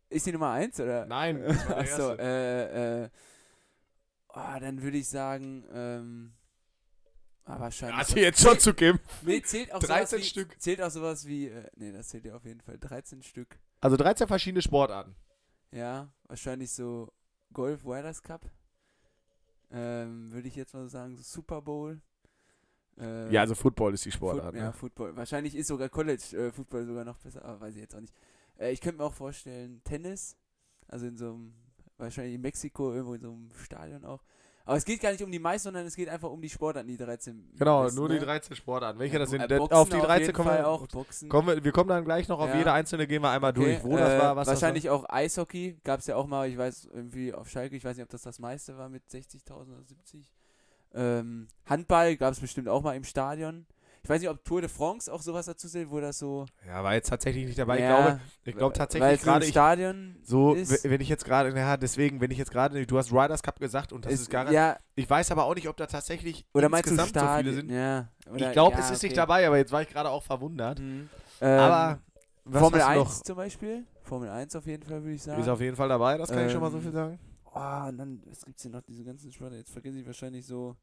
[0.09, 1.05] Ist die Nummer 1 oder?
[1.05, 3.09] Nein, Achso, äh, äh.
[4.29, 6.33] Oh, dann würde ich sagen, ähm.
[7.45, 7.97] Ah, wahrscheinlich.
[7.97, 9.03] Hast du jetzt schon zu kämpfen?
[9.23, 10.61] nee, zählt auch 13 sowas wie, Stück.
[10.61, 11.47] Zählt auch sowas wie.
[11.47, 12.77] Äh, nee, das zählt ja auf jeden Fall.
[12.77, 13.59] 13 Stück.
[13.81, 15.15] Also 13 verschiedene Sportarten.
[15.71, 17.11] Ja, wahrscheinlich so
[17.53, 18.49] Golf Riders Cup.
[19.71, 22.01] Ähm, würde ich jetzt mal so sagen, so Super Bowl.
[22.99, 24.55] Äh, Ja, also Football ist die Foot, Sportart.
[24.55, 24.73] ja, ne?
[24.73, 25.15] Football.
[25.15, 28.13] Wahrscheinlich ist sogar College äh, Football sogar noch besser, aber weiß ich jetzt auch nicht.
[28.59, 30.35] Äh, ich könnte mir auch vorstellen, Tennis.
[30.87, 31.53] Also in so einem,
[31.97, 34.23] wahrscheinlich in Mexiko, irgendwo in so einem Stadion auch.
[34.65, 36.87] Aber es geht gar nicht um die meisten, sondern es geht einfach um die Sportarten,
[36.87, 37.53] die 13.
[37.57, 38.19] Genau, besten, nur ne?
[38.19, 38.99] die 13 Sportarten.
[38.99, 39.41] Welche Ja, das sind?
[39.51, 40.87] äh, Boxen auf die 13 jeden kommen wir, auch.
[41.27, 41.63] Kommen wir.
[41.63, 42.57] Wir kommen dann gleich noch auf Ja.
[42.57, 43.83] jede einzelne, gehen wir einmal Okay, durch.
[43.83, 46.85] Wo das äh, war, was Wahrscheinlich auch Eishockey gab es ja auch mal, ich weiß,
[46.93, 50.29] irgendwie auf Schalke, ich weiß nicht, ob das das meiste war mit 60.000 oder 70.
[50.93, 53.65] Ähm, Handball gab es bestimmt auch mal im Stadion.
[54.01, 56.45] Ich weiß nicht, ob Tour de France auch sowas dazu zählt, wo das so.
[56.65, 57.79] Ja, war jetzt tatsächlich nicht dabei.
[57.79, 60.89] Ja, ich glaube, ich glaube tatsächlich es so im gerade ich, Stadion so, ist.
[60.89, 63.91] wenn ich jetzt gerade, ja, deswegen, wenn ich jetzt gerade, du hast Riders Cup gesagt
[63.91, 66.67] und das ist, ist, gar ja, Ich weiß aber auch nicht, ob da tatsächlich oder
[66.67, 67.55] insgesamt so viele Stadion?
[67.55, 67.71] sind.
[67.71, 69.19] Ja, oder, ich glaube, ja, es ist nicht okay.
[69.19, 70.79] dabei, aber jetzt war ich gerade auch verwundert.
[70.79, 71.09] Mhm.
[71.41, 71.99] Ähm, aber
[72.45, 73.23] was Formel hast du 1 noch?
[73.23, 73.85] zum Beispiel.
[74.03, 75.41] Formel 1 auf jeden Fall, würde ich sagen.
[75.41, 77.19] Ist auf jeden Fall dabei, das kann ich schon mal so Ähm, viel sagen.
[77.59, 79.57] Oh, und dann, was gibt's hier noch, diese ganzen Sportarten?
[79.59, 80.75] Jetzt vergesse ich wahrscheinlich so.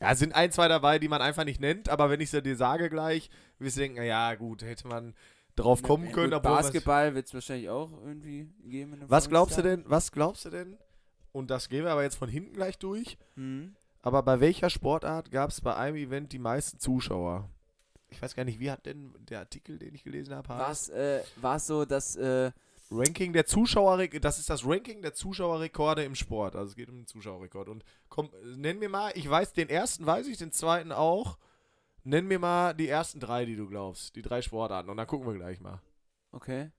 [0.00, 2.42] Ja, es sind ein, zwei dabei, die man einfach nicht nennt, aber wenn ich sie
[2.42, 5.14] dir sage gleich, wirst du denken, na ja, gut, hätte man
[5.54, 6.32] drauf kommen Ja, können.
[6.32, 9.00] gut, Basketball wird es wahrscheinlich auch irgendwie geben.
[9.06, 10.76] Was glaubst du denn, was glaubst du denn,
[11.32, 13.76] und das gehen wir aber jetzt von hinten gleich durch, Mhm.
[14.02, 17.48] aber bei welcher Sportart gab es bei einem Event die meisten Zuschauer?
[18.08, 20.88] Ich weiß gar nicht, wie hat denn der Artikel, den ich gelesen habe, War es
[20.88, 21.22] äh,
[21.58, 22.16] so, dass.
[22.16, 22.50] Äh,
[22.90, 26.54] Ranking der Zuschauer, das ist das Ranking der Zuschauerrekorde im Sport.
[26.56, 27.68] Also es geht um den Zuschauerrekord.
[27.68, 31.38] Und komm, nenn mir mal, ich weiß, den ersten weiß ich, den zweiten auch.
[32.04, 34.14] Nenn mir mal die ersten drei, die du glaubst.
[34.14, 34.90] Die drei Sportarten.
[34.90, 35.80] Und dann gucken wir gleich mal.
[36.32, 36.70] okay.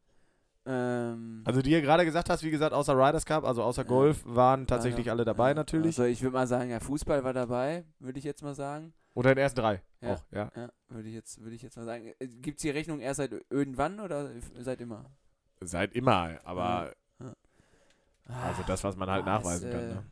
[0.68, 3.84] Ähm, Also die ihr gerade gesagt hast, wie gesagt, außer Riders Cup, also außer.
[3.86, 5.98] Golf, waren tatsächlich alle dabei natürlich.
[6.00, 8.94] Also ich würde mal sagen, ja, Fußball war dabei, würde ich jetzt mal sagen.
[9.14, 9.82] Unter den ersten drei.
[10.02, 10.14] Ja.
[10.16, 10.52] Auch, ja.
[10.56, 12.12] Ja, würde ich jetzt, würde ich jetzt mal sagen.
[12.42, 15.06] Gibt es die Rechnung erst seit irgendwann oder seit immer?
[15.62, 16.94] Seit immer, aber
[18.28, 19.84] also Ah, das, was man halt boah, nachweisen ist, kann.
[19.84, 20.06] äh, Ne?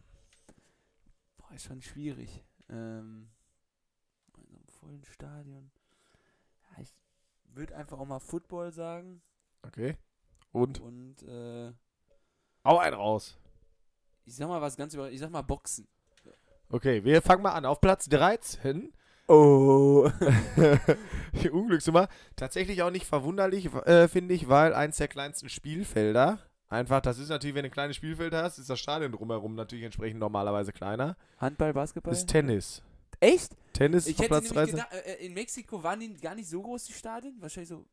[1.38, 2.43] Boah, ist schon schwierig.
[2.69, 3.29] Ähm,
[4.38, 5.71] in so einem vollen Stadion.
[6.75, 6.93] Ja, ich
[7.56, 9.21] würde einfach auch mal Football sagen.
[9.63, 9.97] Okay.
[10.51, 10.79] Und?
[10.79, 11.73] Und äh,
[12.63, 13.38] Hau einen raus.
[14.25, 15.10] ich sag mal was ganz über.
[15.12, 15.88] Ich sag mal Boxen.
[16.69, 17.65] Okay, wir fangen mal an.
[17.65, 18.93] Auf Platz 13.
[19.33, 20.09] Oh.
[21.41, 22.07] Die Unglücksnummer.
[22.35, 26.39] Tatsächlich auch nicht verwunderlich, äh, finde ich, weil eins der kleinsten Spielfelder.
[26.69, 29.85] Einfach, das ist natürlich, wenn du ein kleines Spielfeld hast, ist das Stadion drumherum natürlich
[29.85, 31.15] entsprechend normalerweise kleiner.
[31.37, 32.11] Handball, Basketball?
[32.11, 32.81] Das ist Tennis.
[33.19, 33.55] Echt?
[33.73, 34.75] Tennis Ich auf hätte Platz nämlich 13.
[34.75, 37.35] gedacht, äh, in Mexiko waren die gar nicht so groß, die Stadien?
[37.39, 37.85] Wahrscheinlich so.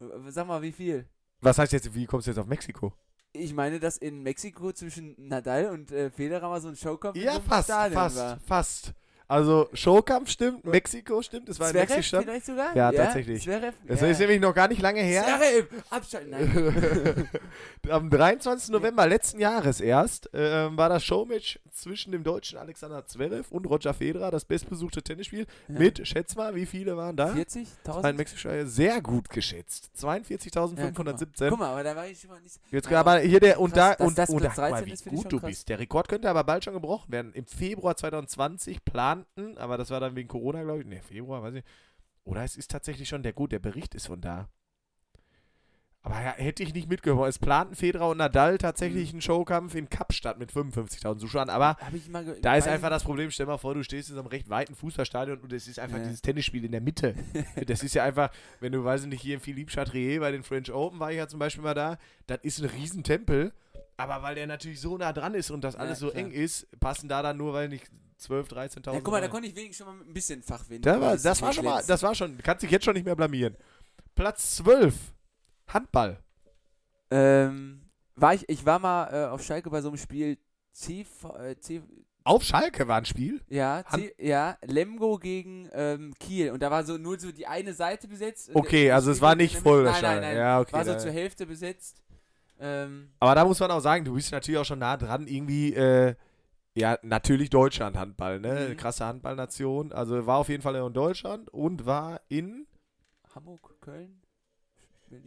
[0.00, 1.06] Äh, Sag mal, wie viel?
[1.40, 2.92] Was heißt jetzt, wie kommst du jetzt auf Mexiko?
[3.32, 7.22] Ich meine, dass in Mexiko zwischen Nadal und äh, Federer mal so ein Showkampf in
[7.22, 8.38] so Ja, fast, Stadion fast, war.
[8.40, 8.94] fast.
[9.26, 12.22] Also, Showkampf stimmt, Mexiko stimmt, es war in Zverev Mexiko.
[12.22, 12.76] vielleicht sogar?
[12.76, 13.42] Ja, tatsächlich.
[13.42, 13.74] Zverev?
[13.86, 14.06] Das ja.
[14.08, 15.24] ist nämlich noch gar nicht lange her.
[15.24, 15.66] Zverev!
[15.90, 17.28] Abschalten, nein.
[17.90, 18.70] Am 23.
[18.70, 23.94] November letzten Jahres erst ähm, war das Showmatch zwischen dem deutschen Alexander Zverev und Roger
[23.94, 25.78] Federer, das bestbesuchte Tennisspiel, Ja.
[25.78, 27.32] mit, schätz mal, wie viele waren da?
[27.32, 28.04] 40.000?
[28.04, 29.90] Ein Mexiko sehr gut geschätzt.
[30.00, 31.40] Ja, guck, 42.517.
[31.40, 31.50] mal.
[31.50, 32.60] guck mal, aber da war ich schon mal nicht.
[32.70, 35.16] Jetzt Ja, aber hier der und krass, da und, das und guck mal, 13 wie
[35.16, 35.50] gut du krass.
[35.50, 35.68] bist.
[35.68, 37.32] Der Rekord könnte aber bald schon gebrochen werden.
[37.34, 40.86] Im Februar 2020 planten, aber das war dann wegen Corona, glaube ich.
[40.86, 41.64] Ne, Februar, weiß ich.
[42.24, 44.48] Oder es ist tatsächlich schon der gut, der Bericht ist von da.
[46.06, 47.30] Aber ja, hätte ich nicht mitgehört.
[47.30, 49.14] Es planten Federer und Nadal tatsächlich Mhm.
[49.16, 51.48] einen Showkampf im Kapstadt mit 55.000 Zuschauern.
[51.48, 51.78] Aber
[52.42, 54.74] da ist einfach das Problem, stell mal vor, du stehst in so einem recht weiten
[54.74, 56.04] Fußballstadion und es ist einfach Ja.
[56.04, 57.14] dieses Tennisspiel in der Mitte.
[57.66, 60.42] das ist ja einfach, wenn du, weiß ich nicht, hier in Philippe Chatrier bei den
[60.42, 61.96] French Open war ich ja zum Beispiel mal da,
[62.26, 63.54] das ist ein Riesentempel,
[63.96, 66.22] aber weil der natürlich so nah dran ist und das Ja, alles so klar.
[66.22, 67.90] eng ist, passen da dann nur, weil nicht
[68.24, 70.84] 12, 13.000 Ja, guck mal, da konnte ich wenigstens schon mal ein bisschen Fachwind.
[70.84, 73.16] Da war, das war schon mal, das war schon, kannst dich jetzt schon nicht mehr
[73.16, 73.56] blamieren.
[74.14, 74.94] Platz 12,
[75.68, 76.18] Handball.
[77.10, 77.82] Ähm,
[78.16, 80.38] war ich, ich war mal äh, auf Schalke bei so einem Spiel
[80.72, 81.82] CV, äh, C,
[82.24, 83.40] Auf Schalke war ein Spiel.
[83.48, 87.46] ja, Han- C, ja, Lemgo gegen ähm, Kiel und da war so nur so die
[87.46, 88.50] eine Seite besetzt.
[88.54, 90.36] Okay, also es war nicht voll, Nein, nein, nein.
[90.36, 92.00] Ja, okay, war so da- zur Hälfte besetzt.
[92.60, 95.74] Ähm, Aber da muss man auch sagen, du bist natürlich auch schon nah dran, irgendwie,
[95.74, 96.14] äh,
[96.74, 98.68] ja, natürlich Deutschland Handball, ne?
[98.70, 98.76] Mhm.
[98.76, 99.92] Krasse Handballnation.
[99.92, 102.66] Also war auf jeden Fall in Deutschland und war in,
[103.34, 104.20] Hamburg, Köln,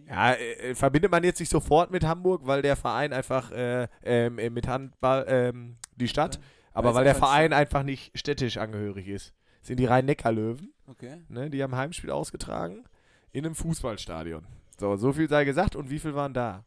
[0.08, 3.88] ja, äh, äh, verbindet man jetzt nicht sofort mit Hamburg, weil der Verein einfach äh,
[4.04, 6.40] ähm, äh, mit Handball, ähm, die Stadt,
[6.74, 9.34] aber Weil der einfach Verein Stadt- einfach nicht städtisch angehörig ist.
[9.60, 11.22] Das sind die Rhein-Neckar-Löwen, Okay.
[11.30, 11.50] ne?
[11.50, 12.84] Die haben Heimspiel ausgetragen
[13.32, 14.46] in einem Fußballstadion.
[14.80, 16.66] So, so viel sei gesagt und wie viel waren da?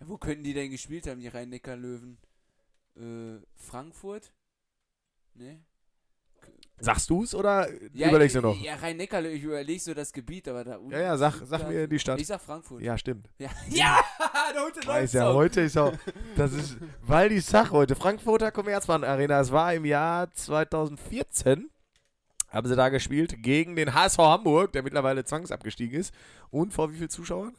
[0.00, 2.18] Ja, wo könnten die denn gespielt haben, die Rhein-Neckar-Löwen?
[2.96, 4.32] Äh, Frankfurt?
[5.34, 5.64] Ne?
[6.78, 8.60] Sagst du's oder Ja, überlegst du noch?
[8.60, 10.78] Ja, Rhein-Neckar, ich überlege so das Gebiet, aber da.
[10.90, 12.20] Ja, ja, sag, sag mir die Stadt.
[12.20, 12.82] Ich sag Frankfurt.
[12.82, 13.30] Ja, stimmt.
[13.38, 14.00] Ja, ja
[14.66, 15.92] unten Weiß ja, heute ist auch,
[16.36, 21.70] das ist, weil die Sache heute, Frankfurter Commerzbank Arena, es war im Jahr 2014,
[22.48, 26.12] haben sie da gespielt gegen den HSV Hamburg, der mittlerweile zwangsabgestiegen ist.
[26.50, 27.54] Und vor wie viel Zuschauern?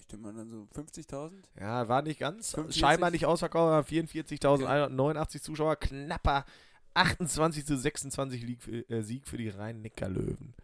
[0.00, 1.32] Ich denke mal dann so 50.000.
[1.60, 2.80] Ja, war nicht ganz, 45?
[2.80, 6.44] scheinbar nicht ausverkauft, aber 44.189 Zuschauer, knapper
[6.94, 10.54] 28 zu 26 Lieg, für- äh, Sieg für die Rhein-Neckar-Löwen.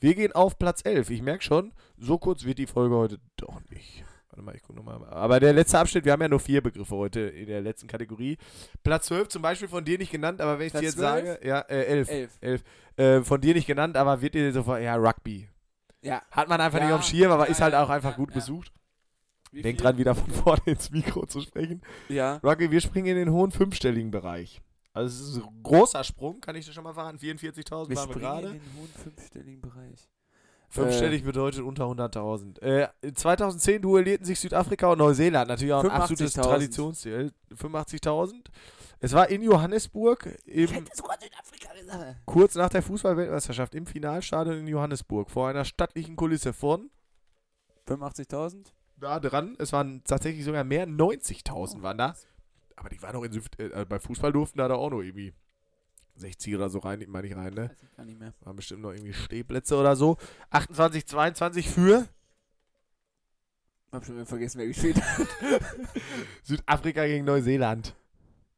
[0.00, 1.08] Wir gehen auf Platz 11.
[1.10, 4.04] Ich merke schon, so kurz wird die Folge heute doch nicht.
[4.28, 5.02] Warte mal, ich gucke nochmal.
[5.08, 8.36] Aber der letzte Abschnitt, wir haben ja nur vier Begriffe heute in der letzten Kategorie.
[8.82, 11.24] Platz 12 zum Beispiel von dir nicht genannt, aber wenn ich Platz dir jetzt 12?
[11.26, 12.08] sage, ja, äh, 11.
[12.10, 12.30] Elf.
[12.40, 12.64] 11.
[12.96, 15.48] Äh, von dir nicht genannt, aber wird dir sofort, ja, Rugby.
[16.04, 16.22] Ja.
[16.30, 18.32] Hat man einfach Ja, nicht auf dem Schirm, aber ja, ist halt auch einfach gut
[18.32, 18.72] besucht.
[19.52, 19.84] Wie Denk viel?
[19.84, 21.82] dran, wieder von vorne ins Mikro zu sprechen.
[22.08, 22.36] Ja.
[22.42, 24.60] Rugby, wir springen in den hohen fünfstelligen Bereich.
[24.92, 27.18] Also es ist ein großer Sprung, kann ich dir schon mal verraten.
[27.18, 28.48] 44.000 Wir waren wir springen in gerade.
[28.50, 30.08] den hohen fünfstelligen Bereich.
[30.68, 32.60] Fünfstellig bedeutet unter 100.000.
[32.60, 35.48] Äh, 2010 duellierten sich Südafrika und Neuseeland.
[35.48, 36.42] Natürlich auch ein absolutes 85.000.
[36.42, 37.32] Traditionsziel.
[37.56, 38.34] 85.000.
[39.04, 42.16] Es war in Johannesburg, Ich im, hätte sogar Südafrika gesagt.
[42.24, 46.88] kurz nach der Fußballweltmeisterschaft, im Finalstadion in Johannesburg, vor einer stattlichen Kulisse von
[47.86, 48.72] 85.000?
[48.96, 49.56] da dran.
[49.58, 52.16] Es waren tatsächlich sogar mehr, 90.000 waren da.
[52.76, 55.34] Aber die waren auch in Süd äh, bei Fußball durften da, da auch noch irgendwie
[56.14, 57.68] 60 oder so rein, meine ich rein, ne?
[57.68, 58.32] Weiß ich gar nicht mehr.
[58.40, 60.16] Waren bestimmt noch irgendwie Stehplätze oder so.
[60.48, 62.08] 28, 22 für
[63.92, 65.26] Hab schon wieder vergessen, wer gespielt hat.
[66.42, 67.94] Südafrika gegen Neuseeland.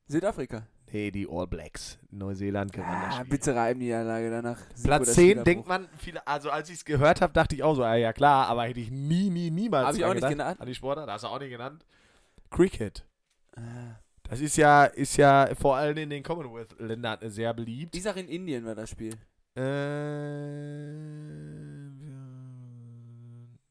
[0.09, 0.67] Südafrika.
[0.93, 1.99] Nee, die All Blacks.
[2.11, 3.31] Neuseeland gewann das Ah, Spiel.
[3.31, 4.59] bittere Heimniederlage danach.
[4.75, 5.45] Sieg Platz oder 10 Spielerbuch.
[5.45, 8.13] denkt man, viele, also als ich es gehört habe, dachte ich auch so, ah, ja
[8.13, 10.31] klar, aber hätte ich nie, nie, niemals Hab ich auch nicht gedacht.
[10.33, 10.61] genannt.
[10.61, 11.85] An die Sportart, hast du auch nicht genannt.
[12.51, 13.05] Cricket.
[13.57, 13.61] Ah,
[14.23, 17.95] Das ist ja, ist ja vor allem in den Commonwealth-Ländern sehr beliebt.
[17.97, 19.15] Ich sag in Indien war das Spiel.
[19.57, 20.93] Äh,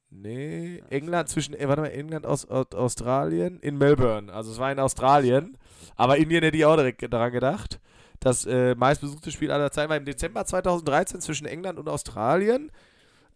[0.09, 4.31] nee, England zwischen, äh, warte mal, England aus, aus Australien in Melbourne.
[4.33, 5.57] Also es war in Australien,
[5.95, 7.79] aber Indien hätte ich auch direkt daran gedacht.
[8.19, 12.71] Das äh, meistbesuchte Spiel aller Zeiten war im Dezember 2013 zwischen England und Australien.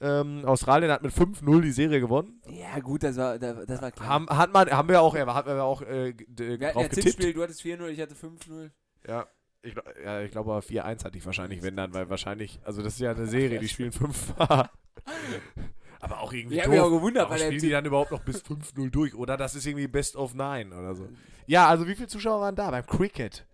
[0.01, 2.41] Ähm, Australien hat mit 5-0 die Serie gewonnen.
[2.49, 4.07] Ja, gut, das war, das, war klar.
[4.07, 6.93] Haben, hat man, haben wir auch, haben wir auch äh, drauf ja getippt.
[6.93, 8.71] Tippspiel, du hattest 4-0, ich hatte 5-0.
[9.07, 9.27] Ja.
[9.61, 12.93] Ich, ja, ich glaube aber 4-1 hatte ich wahrscheinlich, wenn dann, weil wahrscheinlich, also das
[12.93, 14.35] ist ja eine Serie, die spielen 5
[16.01, 18.37] Aber auch irgendwie Ich hab mich auch gewundert, weil spielen die dann überhaupt noch bis
[18.43, 19.13] 5-0 durch?
[19.15, 21.09] Oder das ist irgendwie Best of Nine oder so.
[21.45, 23.45] Ja, also wie viele Zuschauer waren da beim Cricket?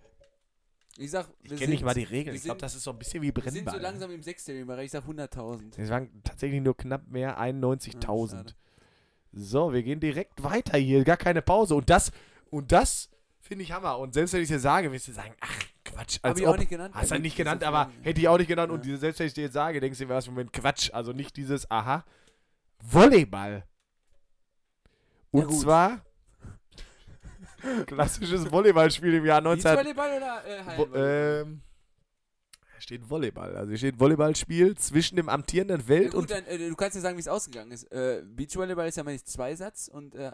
[0.98, 2.36] Ich sag, Ich wir kenne nicht mal die Regeln.
[2.36, 3.74] Ich glaube, das ist so ein bisschen wie Wir sind Brennball.
[3.76, 5.78] so langsam im sechsstelligen Bereich, ich sag 100.000.
[5.78, 8.30] Es waren tatsächlich nur knapp mehr, Ah, 91.000.
[8.32, 8.54] schade.
[9.34, 11.04] so, wir gehen direkt weiter hier.
[11.04, 11.76] Gar keine Pause.
[11.76, 12.12] Und das,
[12.50, 13.10] und das
[13.42, 13.98] finde ich Hammer.
[14.00, 16.18] Und selbst wenn ich dir sage, wirst du sagen, ach, Quatsch.
[16.24, 16.96] Hab Als ich auch nicht genannt.
[16.96, 18.72] Hast du nicht genannt, aber hätte ich auch nicht genannt.
[18.72, 18.76] Ja.
[18.94, 20.92] Und selbst wenn ich dir jetzt sage, denkst du im ersten Moment Quatsch.
[20.94, 22.06] Also nicht dieses Aha.
[22.92, 23.64] Volleyball.
[25.32, 26.06] Und Ja, zwar
[27.88, 29.64] klassisches Volleyballspiel im Jahr 19...
[29.64, 31.42] Beachvolleyball oder äh, Wo, Hallenvolleyball?
[31.46, 31.62] ähm,
[32.74, 33.56] da steht Volleyball.
[33.58, 36.96] Also hier steht Volleyballspiel zwischen dem amtierenden ja, Welt- gut, und dann, äh, du kannst
[36.96, 37.92] ja sagen, wie es ausgegangen ist.
[37.92, 40.32] Äh, Beachvolleyball ist ja mal nicht Zweisatz und äh,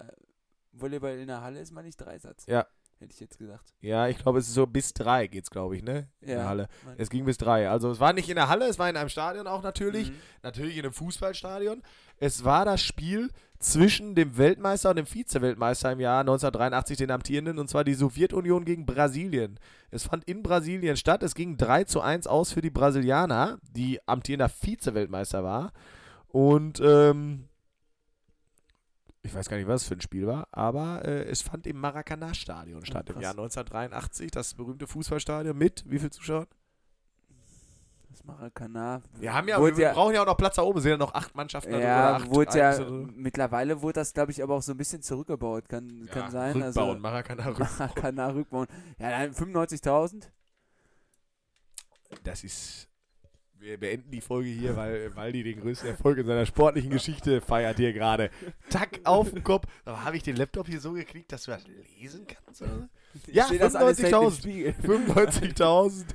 [0.73, 2.45] Volleyball in der Halle ist mal nicht Dreisatz.
[2.47, 2.67] Ja.
[3.01, 3.73] Hätte ich jetzt gesagt.
[3.81, 6.07] Ja, ich glaube, es ist so bis drei geht's, glaube ich, ne?
[6.21, 6.47] In der.
[6.47, 6.67] Halle.
[6.97, 7.67] Es ging bis drei.
[7.67, 10.11] Also es war nicht in der Halle, es war in einem Stadion auch natürlich.
[10.11, 10.15] Mhm.
[10.43, 11.81] Natürlich in einem Fußballstadion.
[12.17, 17.57] Es war das Spiel zwischen dem Weltmeister und dem Vize-Weltmeister im Jahr 1983, den amtierenden,
[17.57, 19.59] und zwar die Sowjetunion gegen Brasilien.
[19.89, 21.23] Es fand in Brasilien statt.
[21.23, 25.73] Es ging 3 zu 1 aus für die Brasilianer, die amtierender Vize-Weltmeister war.
[26.27, 27.47] Und ähm,
[29.23, 31.77] ich weiß gar nicht, was es für ein Spiel war, aber äh, es fand im
[31.77, 33.23] Maracanã-Stadion statt, im krass.
[33.23, 36.47] Jahr 1983, das berühmte Fußballstadion mit wie viel Zuschauern?
[38.10, 39.01] Das Maracanã.
[39.19, 40.97] Wir haben ja, wir ja, brauchen ja auch noch Platz da oben, es sind ja
[40.97, 42.84] noch acht Mannschaften ja, acht wurde ja, so.
[43.15, 45.69] mittlerweile wurde das, glaube ich, aber auch so ein bisschen zurückgebaut.
[45.69, 46.53] Kann, Ja, kann sein.
[46.62, 47.69] Rückbauen, Also, Maracanã rückbauen.
[47.79, 48.67] Maracanã rückbauen.
[48.99, 50.23] Ja, dann 95.000.
[52.23, 52.89] Das ist.
[53.62, 57.78] Wir beenden die Folge hier, weil Waldi den größten Erfolg in seiner sportlichen Geschichte feiert
[57.78, 58.32] hier gerade.
[58.71, 59.67] Tack auf den Kopf.
[59.86, 61.65] Aber habe ich den Laptop hier so geklickt, dass du das
[62.00, 62.63] lesen kannst?
[62.63, 62.89] Oder?
[63.28, 64.36] Ja, seh das alles direkt im 95.000.
[64.39, 64.76] Spiegel.
[64.84, 66.06] 95.000.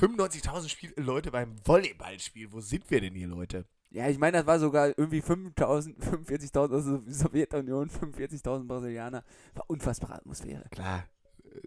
[0.00, 2.50] 95.000 Spiel Leute beim Volleyballspiel.
[2.50, 3.66] Wo sind wir denn hier, Leute?
[3.90, 9.22] Ja, ich meine, das war sogar irgendwie 5.000, 45.000 aus der Sowjetunion, 45.000 Brasilianer.
[9.52, 10.64] War unfassbare Atmosphäre.
[10.70, 11.04] Klar.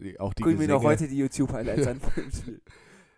[0.02, 2.60] äh, Auch die Guck mir noch heute die YouTube-Highlights an vom Spiel.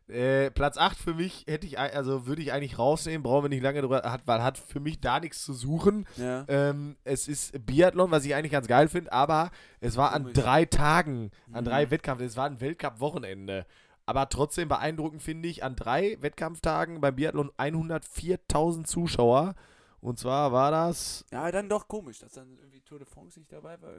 [0.10, 3.62] Äh, Platz 8 für mich hätte ich, also würde ich eigentlich rausnehmen, brauchen wir nicht
[3.64, 6.08] lange drüber, hat, weil hat für mich da nichts zu suchen.
[6.16, 6.46] Ja.
[6.48, 10.38] Ähm, es ist Biathlon, was ich eigentlich ganz geil finde, aber es war an Komisch.
[10.38, 11.92] drei Tagen, an drei Mhm.
[11.92, 13.66] Wettkämpfen, es war ein Weltcup-Wochenende.
[14.06, 19.56] Aber trotzdem beeindruckend finde ich, an drei Wettkampftagen beim Biathlon 104.000 Zuschauer.
[20.00, 23.52] Und zwar war das, ja, dann doch komisch, dass dann irgendwie Tour de France nicht
[23.52, 23.90] dabei war.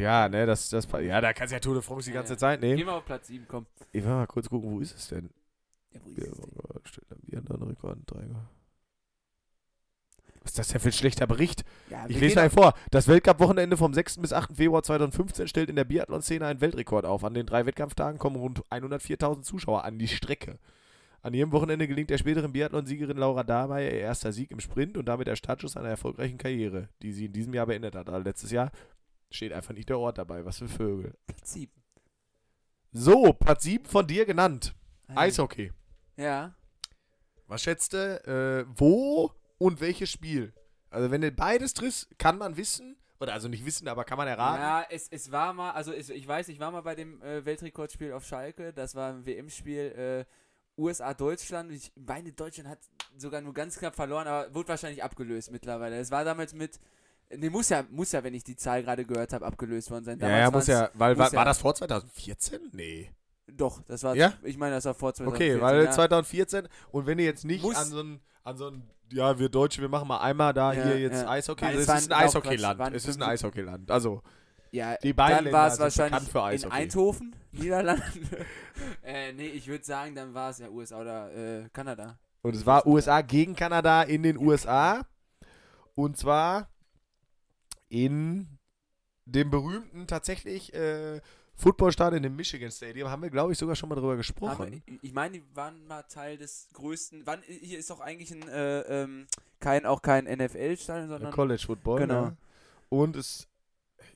[0.00, 2.34] Ja, ne, das, das, ja, da kannst du ja Tour de France die Ja, ganze
[2.34, 2.38] ja.
[2.38, 2.76] Zeit nehmen.
[2.78, 3.66] Gehen wir auf Platz 7, komm.
[3.92, 5.28] Ich will mal kurz gucken, wo ist es denn?
[5.92, 6.80] Ja, wo ist Ja, es denn?
[6.84, 8.26] steht da Biathlon-Rekord, drei.
[10.42, 11.64] Was ist das denn für ein schlechter Bericht?
[11.90, 12.72] Ja, Ich lese mal vor.
[12.90, 14.18] Das Weltcup-Wochenende vom 6.
[14.18, 14.56] bis 8.
[14.56, 17.24] Februar 2015 stellt in der Biathlon-Szene einen Weltrekord auf.
[17.24, 20.58] An den drei Wettkampftagen kommen rund 104.000 Zuschauer an die Strecke.
[21.22, 25.04] An jedem Wochenende gelingt der späteren Biathlon-Siegerin Laura Dahlmeier ihr erster Sieg im Sprint und
[25.06, 28.08] damit der Startschuss einer erfolgreichen Karriere, die sie in diesem Jahr beendet hat.
[28.08, 28.70] Also letztes Jahr
[29.30, 30.46] steht einfach nicht der Ort dabei.
[30.46, 31.12] Was für Vögel.
[31.26, 31.70] Platz 7.
[32.92, 34.74] So, Platz 7 von dir genannt.
[35.08, 35.72] Eishockey.
[36.20, 36.54] Ja.
[37.46, 40.52] Was schätzt du, äh, wo und welches Spiel?
[40.90, 44.28] Also wenn du beides triffst, kann man wissen, oder also nicht wissen, aber kann man
[44.28, 44.62] erraten.
[44.62, 47.44] Ja, es, es war mal, also es, ich weiß, ich war mal bei dem äh,
[47.44, 48.72] Weltrekordspiel auf Schalke.
[48.72, 50.26] Das war ein WM-Spiel
[50.78, 51.70] äh, USA-Deutschland.
[51.70, 52.78] Ich meine, Deutschland hat
[53.18, 55.98] sogar nur ganz knapp verloren, aber wurde wahrscheinlich abgelöst mittlerweile.
[55.98, 56.80] Es war damals mit.
[57.28, 60.18] Ne, muss ja, muss ja, wenn ich die Zahl gerade gehört habe, abgelöst worden sein.
[60.18, 62.70] Ja, ja, muss ja, weil war, war das vor 2014?
[62.72, 63.10] Nee.
[63.56, 64.14] Doch, das war.
[64.16, 64.32] Ja?
[64.42, 65.56] Ich meine, das war vor 2014.
[65.56, 65.90] Okay, weil ja.
[65.90, 68.82] 2014 und wenn ihr jetzt nicht Muss- an so ein, an so ein,
[69.12, 71.26] ja, wir Deutsche, wir machen mal einmal da Ja, hier jetzt.
[71.26, 74.22] Eishockey, Nein, es ist ein Eishockeyland, es ist ein 75 Eishockeyland, also
[74.70, 76.74] Ja, Die beiden dann war es sind wahrscheinlich für in Eishockey.
[76.76, 78.04] Eindhoven, Niederlande.
[79.02, 81.32] äh, nee, ich würde sagen, dann war es ja USA oder
[81.64, 82.18] äh, Kanada.
[82.42, 85.04] und es war USA gegen Kanada in den USA
[85.96, 86.68] und zwar
[87.88, 88.46] in
[89.24, 91.20] dem berühmten tatsächlich äh,
[91.60, 94.82] Footballstadion im Michigan Stadium, haben wir glaube ich sogar schon mal drüber gesprochen.
[94.86, 97.22] Wir- ich meine, die waren mal Teil des größten.
[97.26, 99.26] Wann, hier ist doch eigentlich ein, äh, ähm,
[99.60, 101.32] kein, auch kein NFL-Stadion, sondern.
[101.32, 102.22] College Football, Genau.
[102.26, 102.36] ne?
[102.88, 103.46] Und es,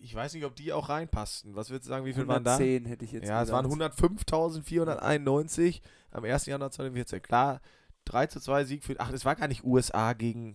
[0.00, 1.54] ich weiß nicht, ob die auch reinpassten.
[1.54, 2.57] Was würdest du sagen, wie viel waren da?
[2.57, 3.98] 110 hätte ich jetzt Ja, es waren gesagt.
[4.00, 5.80] 105.491
[6.11, 6.46] am 1.
[6.46, 7.22] Januar 2014.
[7.22, 7.61] Klar,
[8.07, 8.94] 3 zu 2 Sieg für.
[8.98, 10.54] Ach, es war gar nicht USA gegen.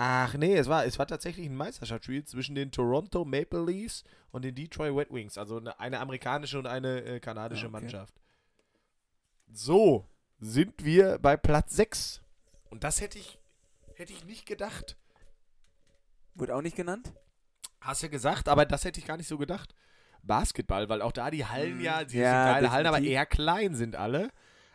[0.00, 4.44] Ach nee, es war, es war tatsächlich ein Meisterschaftsspiel zwischen den Toronto Maple Leafs und
[4.44, 5.36] den Detroit Red Wings.
[5.36, 7.80] Also eine, eine amerikanische und eine äh, kanadische Ah, okay.
[7.80, 8.14] Mannschaft.
[9.50, 10.06] So,
[10.38, 12.20] sind wir bei Platz 6.
[12.70, 13.40] Und das hätte ich,
[13.94, 14.96] hätte ich nicht gedacht.
[16.36, 17.12] Wurde auch nicht genannt?
[17.80, 19.74] Hast du gesagt, aber das hätte ich gar nicht so gedacht.
[20.22, 21.84] Basketball, weil auch da die Hallen Mhm.
[21.84, 24.30] ja, die Ja, sind geile Hallen, aber eher klein sind alle.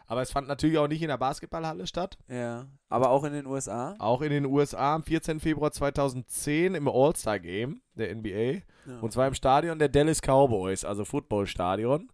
[0.06, 2.18] Aber es fand natürlich auch nicht in der Basketballhalle statt.
[2.28, 2.68] Ja.
[2.90, 3.96] Aber auch in den USA?
[4.00, 5.40] Auch in den USA am 14.
[5.40, 8.30] Februar 2010 im All-Star-Game der NBA.
[8.30, 9.00] Ja.
[9.02, 12.12] Und zwar im Stadion der Dallas Cowboys, also Footballstadion.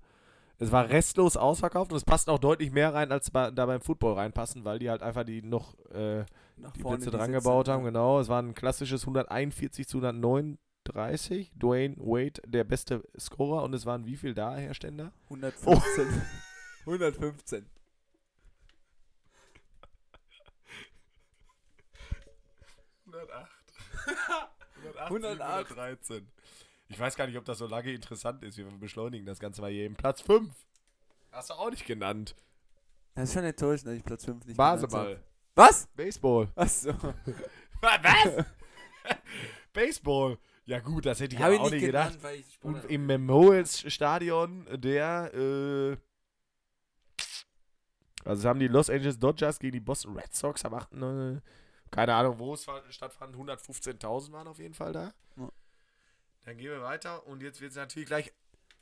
[0.62, 3.80] Es war restlos ausverkauft und es passt auch deutlich mehr rein, als bei, da beim
[3.80, 6.26] Football reinpassen, weil die halt einfach die noch äh,
[6.76, 7.74] die Plätze dran gebaut ja.
[7.74, 7.86] haben.
[7.86, 11.54] Genau, es war ein klassisches 141 zu 139.
[11.56, 13.64] Dwayne Wade, der beste Scorer.
[13.64, 15.14] Und es waren wie viel da, Herr Ständer?
[15.30, 16.06] 115.
[16.86, 17.66] 115.
[24.06, 25.12] 108.
[25.12, 25.72] 108.
[25.72, 26.28] 113.
[26.90, 28.58] Ich weiß gar nicht, ob das so lange interessant ist.
[28.58, 29.86] Wir beschleunigen das Ganze mal hier.
[29.86, 30.52] Im Platz 5.
[31.32, 32.36] Hast du auch nicht genannt.
[33.16, 35.16] Das ist schon enttäuschend, dass ich Platz 5 nicht genannt Basketball.
[35.16, 35.24] hab.
[35.56, 35.88] Was?
[35.96, 36.48] Baseball.
[36.56, 36.94] Achso.
[37.82, 38.46] Was?
[39.74, 40.38] Baseball.
[40.66, 42.18] Ja gut, das hätte ich Habe aber auch nicht gedacht.
[42.62, 45.98] Und im Memorials Stadion der, äh,
[48.24, 50.90] also es haben die Los Angeles Dodgers gegen die Boston Red Sox am 8.
[51.92, 55.14] keine Ahnung, wo es stattfand, 115.000 waren auf jeden Fall da.
[55.38, 55.50] Ja.
[56.46, 58.32] Dann gehen wir weiter und jetzt wird es natürlich gleich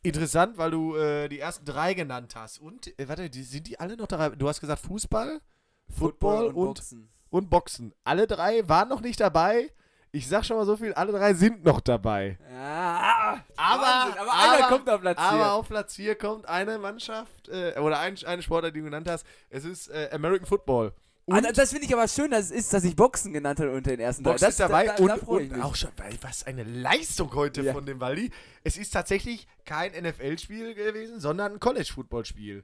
[0.04, 2.60] interessant, weil du äh, die ersten drei genannt hast.
[2.60, 4.30] Und, äh, warte, die, sind die alle noch dabei?
[4.30, 5.42] Du hast gesagt Fußball,
[5.90, 7.10] Football, und, und, Boxen.
[7.50, 7.94] Boxen.
[8.04, 9.72] Alle drei waren noch nicht dabei.
[10.12, 12.40] Ich sag schon mal so viel, alle drei sind noch dabei.
[12.50, 15.52] Ja, Aber- Wahnsinn, aber einer aber- kommt auf Platz Aber 4.
[15.52, 19.26] auf Platz 4 kommt eine Mannschaft, äh, oder ein, eine Sportart, die du genannt hast.
[19.50, 20.94] Es ist äh, American Football.
[21.30, 23.72] Und Ah, das finde ich aber schön, dass es ist, dass ich Boxen genannt habe
[23.76, 24.24] unter den ersten.
[24.24, 25.16] Boxen das, ist dabei Da, da, und, da
[25.56, 25.90] und auch schon,
[26.22, 27.74] was eine Leistung heute Ja.
[27.74, 28.32] von dem Waldi.
[28.64, 32.64] Es ist tatsächlich kein NFL-Spiel gewesen, sondern ein College-Football-Spiel.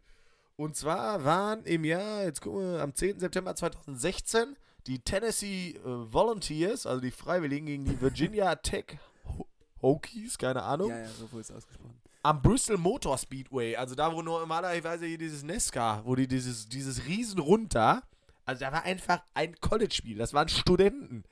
[0.56, 3.20] Und zwar waren im Jahr, jetzt gucken wir, am 10.
[3.20, 4.56] September 2016
[4.88, 8.98] die Tennessee äh, Volunteers, also die Freiwilligen gegen die Virginia Tech
[9.38, 9.48] Ho-
[9.82, 12.00] Hokies, keine Ahnung, ja, ja, so wurde es ausgesprochen.
[12.22, 17.06] am Bristol Motor Speedway, also da, wo normalerweise hier dieses Nesca, wo die dieses, dieses
[17.08, 18.04] Riesenrund da,
[18.46, 21.24] also da war einfach ein College-Spiel, das waren Studenten.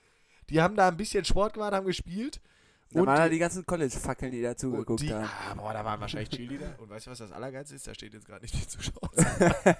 [0.49, 2.41] Die haben da ein bisschen Sport gemacht, haben gespielt.
[2.89, 5.23] Da Und waren halt die, die ganzen College-Fackeln, die dazu und geguckt die haben.
[5.25, 6.77] ah, boah, da waren wahrscheinlich Cheerleader.
[6.79, 7.87] Und weißt du, was das Allergeilste ist?
[7.87, 9.09] Da steht jetzt gerade nicht die Zuschauer.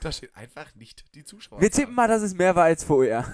[0.00, 1.60] da steht einfach nicht die Zuschauer.
[1.60, 3.24] Wir tippen mal, dass es mehr war als vorher.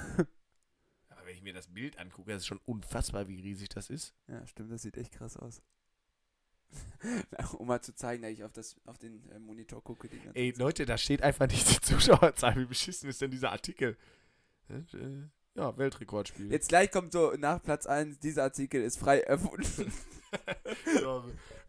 [1.11, 4.15] Aber wenn ich mir das Bild angucke, das ist schon unfassbar, wie riesig das ist.
[4.29, 5.61] Ja, stimmt, das sieht echt krass aus.
[7.59, 10.09] um mal zu zeigen, dass ich auf, das, auf den äh, Monitor gucke.
[10.09, 10.53] Die ganze Ey.
[10.57, 12.57] Leute, da steht einfach nicht die Zuschauerzahl.
[12.57, 13.97] Wie beschissen ist denn dieser Artikel?
[14.69, 16.51] Äh, Ja, Weltrekordspiel.
[16.51, 19.93] Jetzt gleich kommt so nach Platz 1, dieser Artikel ist frei erfunden.
[21.03, 21.23] Ja,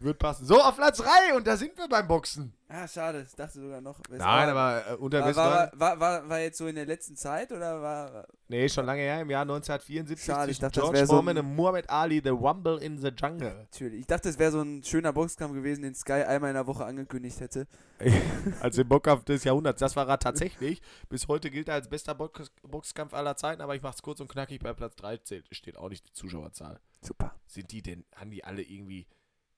[0.04, 0.46] wird passen.
[0.46, 2.54] So, auf Platz 3 und da sind wir beim Boxen.
[2.68, 4.00] ah, schade, ich dachte sogar noch.
[4.10, 6.86] es Nein, war- aber äh, unter War, war, war, war, war jetzt so in der
[6.86, 8.28] letzten Zeit oder war.
[8.48, 11.38] Nee, schon lange her, im Jahr 1974 Schade, ich dachte, das George wär so Foreman
[11.38, 13.54] ein- und Muhammad Ali, The Rumble in the Jungle.
[13.54, 14.02] Natürlich.
[14.02, 16.86] Ich dachte, es wäre so ein schöner Boxkampf gewesen, den Sky einmal in der Woche
[16.86, 17.68] angekündigt hätte.
[18.62, 19.80] als im Boxkampf des Jahrhunderts.
[19.80, 20.82] Das war er tatsächlich.
[21.10, 24.28] Bis heute gilt er als bester Box Boxkampf aller Zeiten, aber ich mach's kurz und
[24.30, 24.60] knackig.
[24.62, 26.80] Bei Platz 3 zählt, steht auch nicht die Zuschauerzahl.
[27.02, 27.36] Super.
[27.48, 29.08] Sind die denn, haben die alle irgendwie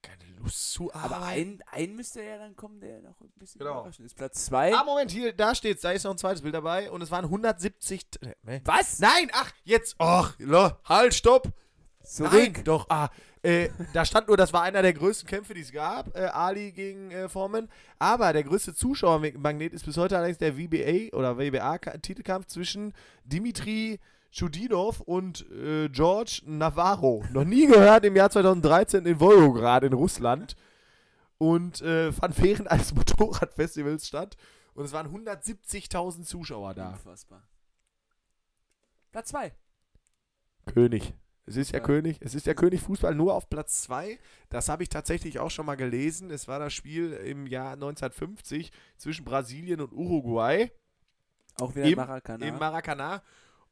[0.05, 1.61] keine Lust zu Aber arbeiten?
[1.71, 3.79] ein, ein müsste ja dann kommen, der noch ein bisschen Genau.
[3.79, 4.15] überraschend ist.
[4.15, 4.73] Platz 2.
[4.75, 5.81] Ah, Moment, hier, da steht's.
[5.81, 8.09] Da ist noch ein zweites Bild dabei und es waren 170.
[8.09, 8.61] t- Nee.
[8.65, 8.99] Was?
[8.99, 9.95] Nein, ach, jetzt.
[9.99, 11.49] Ach, lo, halt, stopp.
[12.03, 12.31] Zurück.
[12.33, 13.09] Nein, doch, ah.
[13.41, 16.15] Äh, da stand nur, das war einer der größten Kämpfe, die es gab.
[16.15, 17.67] Äh, Ali gegen äh, Foreman.
[17.99, 23.99] Aber der größte Zuschauermagnet ist bis heute allerdings der WBA oder WBA-Titelkampf zwischen Dimitri
[24.37, 27.23] Chudinov und äh, George Navarro.
[27.31, 30.55] Noch nie gehört im Jahr 2013 in Volgograd in Russland.
[31.37, 34.35] Und äh, fand während eines Motorradfestivals statt.
[34.73, 36.91] Und es waren 170.000 Zuschauer da.
[36.91, 37.43] Unfassbar.
[39.11, 39.53] Platz 2.
[40.65, 41.13] König.
[41.45, 41.85] Es ist ja, Ja.
[41.85, 42.17] König.
[42.21, 44.17] Es ist ja König Fußball nur auf Platz 2.
[44.49, 46.31] Das habe ich tatsächlich auch schon mal gelesen.
[46.31, 50.71] Es war das Spiel im Jahr 1950 zwischen Brasilien und Uruguay
[51.59, 52.45] Auch wieder Im- Maracana.
[52.45, 53.21] im Maracanã.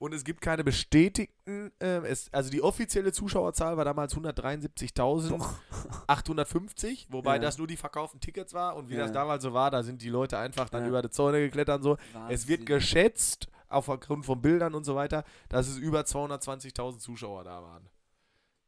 [0.03, 7.35] Und es gibt keine bestätigten, äh, es, also die offizielle Zuschauerzahl war damals 173.850, wobei
[7.35, 7.39] Ja.
[7.41, 8.75] das nur die verkauften Tickets war.
[8.75, 9.03] Und wie Ja.
[9.03, 10.89] das damals so war, da sind die Leute einfach dann Ja.
[10.89, 11.97] über die Zäune geklettert und so.
[12.29, 12.65] Es wird Wahnsinn.
[12.65, 17.87] geschätzt, aufgrund von Bildern und so weiter, dass es über 220.000 Zuschauer da waren.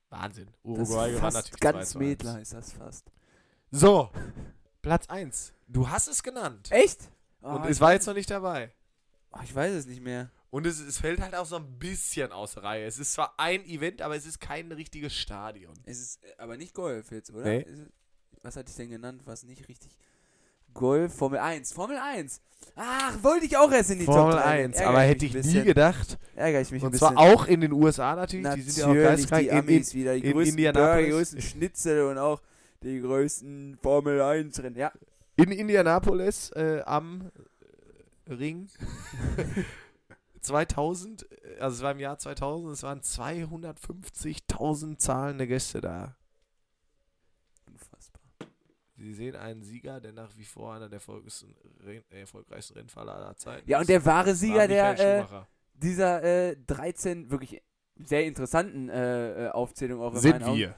[0.09, 0.47] Wahnsinn.
[0.47, 2.07] Das Uruguay ist gewann fast natürlich ganz 2 zu 1.
[2.07, 3.11] Mädler ist das fast.
[3.71, 4.09] So,
[4.81, 5.51] Platz 1.
[5.67, 6.71] Du hast es genannt.
[6.71, 7.09] Echt?
[7.41, 8.71] Und Oh, es war jetzt noch nicht dabei.
[9.31, 10.29] oh, ich weiß es nicht mehr.
[10.55, 12.85] Und es, es fällt halt auch so ein bisschen aus der Reihe.
[12.85, 15.73] Es ist zwar ein Event, aber es ist kein richtiges Stadion.
[15.83, 17.43] Es ist äh, aber nicht Golf jetzt, oder?
[17.43, 17.65] Nee.
[17.69, 17.79] Es-
[18.41, 19.97] Was hatte ich denn genannt, was nicht richtig...
[20.73, 21.71] Golf, Formel 1.
[21.73, 22.41] Formel 1.
[22.75, 24.65] Ach, wollte ich auch erst in die Formel Top 3 nehmen.
[24.67, 26.17] 1, Ärgere aber hätte ich nie gedacht.
[26.35, 27.15] Ärgere ich mich ein Und bisschen.
[27.15, 28.53] zwar auch in den USA natürlich.
[28.55, 29.41] Die sind ja auch Natürlich, geisteskrank.
[29.41, 30.91] die In, in, Amis wieder, die in größten Indianapolis.
[30.93, 32.41] Burger, die größten Schnitzel und auch
[32.83, 34.75] die größten Formel 1 Rennen.
[34.77, 34.91] Ja,
[35.37, 37.29] in Indianapolis äh, am
[38.29, 38.67] Ring
[40.45, 46.15] 2000, äh, also es war im Jahr 2000, es waren 250.000 zahlende Gäste da.
[47.67, 48.21] unfassbar.
[48.97, 51.53] Sie sehen einen Sieger, der nach wie vor einer der erfolgreichsten,
[51.85, 53.89] äh, erfolgreichsten Rennfahrer aller Zeiten Ja, und ist.
[53.89, 55.25] der wahre Sieger der äh,
[55.73, 57.61] dieser äh, 13 wirklich
[57.97, 60.73] sehr interessanten äh, äh, Aufzählung auch in sind Augen.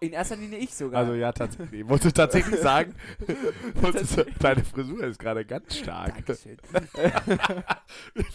[0.00, 1.00] In erster Linie ich sogar.
[1.00, 1.80] Also ja, tatsächlich.
[1.80, 2.94] Ich wollte tatsächlich sagen,
[3.80, 6.14] wolltest- deine Frisur ist gerade ganz stark.
[6.26, 6.58] Dankeschön.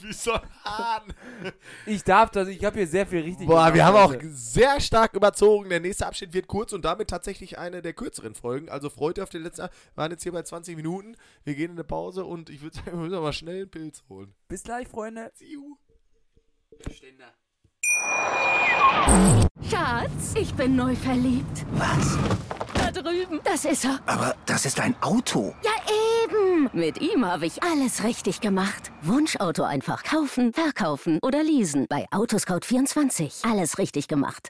[0.01, 1.13] Wie so ein Hahn.
[1.85, 4.29] Ich darf das, ich habe hier sehr viel richtig Boah, gemacht, wir haben auch Leute.
[4.31, 5.69] sehr stark überzogen.
[5.69, 8.69] Der nächste Abschnitt wird kurz und damit tatsächlich eine der kürzeren Folgen.
[8.69, 9.63] Also freut euch auf den letzten.
[9.63, 11.15] Wir waren jetzt hier bei 20 Minuten.
[11.43, 14.03] Wir gehen in eine Pause und ich würde sagen, wir müssen aber schnell einen Pilz
[14.09, 14.33] holen.
[14.47, 15.31] Bis gleich, Freunde.
[15.35, 15.77] Ziu.
[16.91, 17.31] Ständer.
[19.69, 21.65] Schatz, ich bin neu verliebt.
[21.73, 22.17] Was?
[22.73, 23.39] Da drüben.
[23.43, 23.99] Das ist er.
[24.05, 25.53] Aber das ist ein Auto.
[25.63, 25.71] Ja,
[26.23, 26.69] eben.
[26.73, 28.91] Mit ihm habe ich alles richtig gemacht.
[29.01, 31.87] Wunschauto einfach kaufen, verkaufen oder leasen.
[31.89, 33.49] Bei Autoscout24.
[33.49, 34.49] Alles richtig gemacht.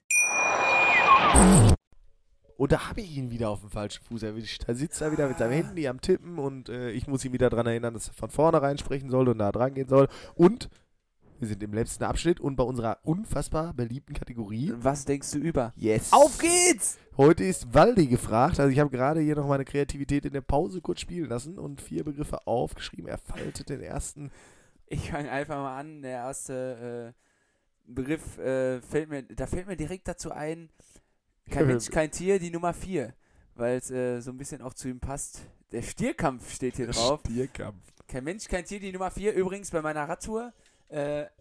[2.58, 4.64] Und da habe ich ihn wieder auf dem falschen Fuß erwischt.
[4.68, 7.50] Da sitzt er wieder mit seinem Handy am Tippen und äh, ich muss ihn wieder
[7.52, 10.08] daran erinnern, dass er von vornherein sprechen soll und da dran gehen soll.
[10.34, 10.70] Und
[11.40, 14.74] wir sind im letzten Abschnitt und bei unserer unfassbar beliebten Kategorie.
[14.78, 15.74] Was denkst du über?
[15.76, 16.12] Yes.
[16.12, 16.98] Auf geht's!
[17.16, 18.60] Heute ist Waldi gefragt.
[18.60, 21.82] Also ich habe gerade hier noch meine Kreativität in der Pause kurz spielen lassen und
[21.82, 23.08] vier Begriffe aufgeschrieben.
[23.08, 24.32] Er faltet den ersten.
[24.88, 26.02] Ich fange einfach mal an.
[26.02, 30.70] Der erste äh, Begriff äh, fällt mir, da fällt mir direkt dazu ein,
[31.50, 33.14] kein Mensch, kein Tier, die Nummer 4.
[33.56, 35.42] Weil es äh, so ein bisschen auch zu ihm passt.
[35.72, 37.22] Der Stierkampf steht hier drauf.
[37.26, 37.82] Stierkampf.
[38.08, 39.34] Kein Mensch, kein Tier, die Nummer 4.
[39.34, 40.54] Übrigens bei meiner Radtour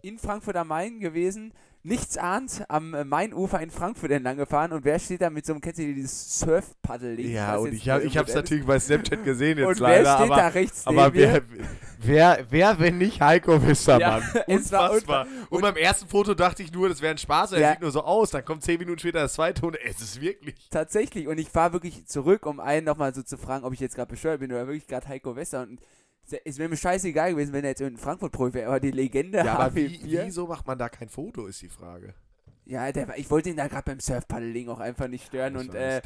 [0.01, 1.53] in Frankfurt am Main gewesen.
[1.83, 4.73] Nichts ahnt, am äh, Mainufer in Frankfurt entlang gefahren.
[4.73, 7.31] Und wer steht da mit so einem, kennt ihr dieses Surf-Paddling?
[7.31, 10.03] Ja, und ich, habe es natürlich bei Snapchat gesehen jetzt Und leider.
[10.03, 11.41] wer steht aber da rechts aber wer,
[11.99, 14.21] wer, wer, wenn nicht Heiko Wistermann?
[14.33, 15.21] Ja, es war Unfassbar.
[15.21, 15.27] unfassbar.
[15.49, 17.53] Und, beim ersten Foto dachte ich nur, das wäre ein Spaß.
[17.53, 17.71] Er Ja.
[17.71, 18.31] sieht nur so aus.
[18.31, 20.67] Dann kommt zehn Minuten später das zweite und es ist wirklich.
[20.69, 21.27] Tatsächlich.
[21.29, 24.09] Und ich war wirklich zurück, um einen nochmal so zu fragen, ob ich jetzt gerade
[24.09, 25.61] bescheuert bin oder wirklich gerade Heiko Wester.
[25.61, 25.79] Und
[26.45, 28.67] es wäre mir scheißegal gewesen, wenn er jetzt in Frankfurt Profi wäre.
[28.67, 30.25] Aber die Legende Ja, aber wie, HW4.
[30.25, 32.13] wieso macht man da kein Foto, ist die Frage.
[32.65, 35.55] Ja, der, ich wollte ihn da gerade beim Surfpaddling auch einfach nicht stören.
[35.55, 36.01] Und äh,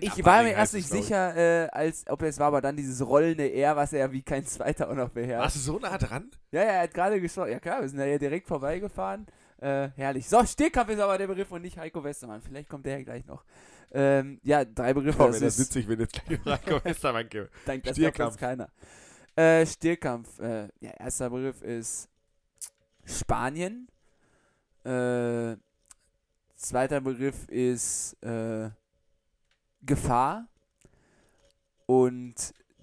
[0.00, 3.50] ich war mir erst nicht sicher, äh, als ob es war, aber dann dieses rollende
[3.50, 5.42] R, was er wie kein zweiter auch noch beherrscht.
[5.44, 6.30] Warst du so nah dran?
[6.52, 7.48] Ja, ja, er hat gerade geschaut.
[7.48, 9.24] Ja klar, wir sind da ja direkt vorbeigefahren.
[9.62, 10.28] Äh, herrlich.
[10.28, 12.42] So, Stehkampf ist aber der Begriff und nicht Heiko Westermann.
[12.42, 13.42] Vielleicht kommt der ja gleich noch.
[13.90, 15.16] Ähm, ja, drei Begriffe.
[15.16, 17.48] Boah, das wäre witzig, wenn jetzt gleich Heiko Westermann käme.
[17.64, 18.36] Dank, das Stierkampf.
[18.36, 18.68] keiner.
[19.36, 20.38] Äh, Stierkampf.
[20.38, 22.08] Äh, ja, erster Begriff ist
[23.04, 23.88] Spanien.
[24.84, 25.56] Äh,
[26.56, 28.70] zweiter Begriff ist äh,
[29.82, 30.46] Gefahr.
[31.86, 32.34] Und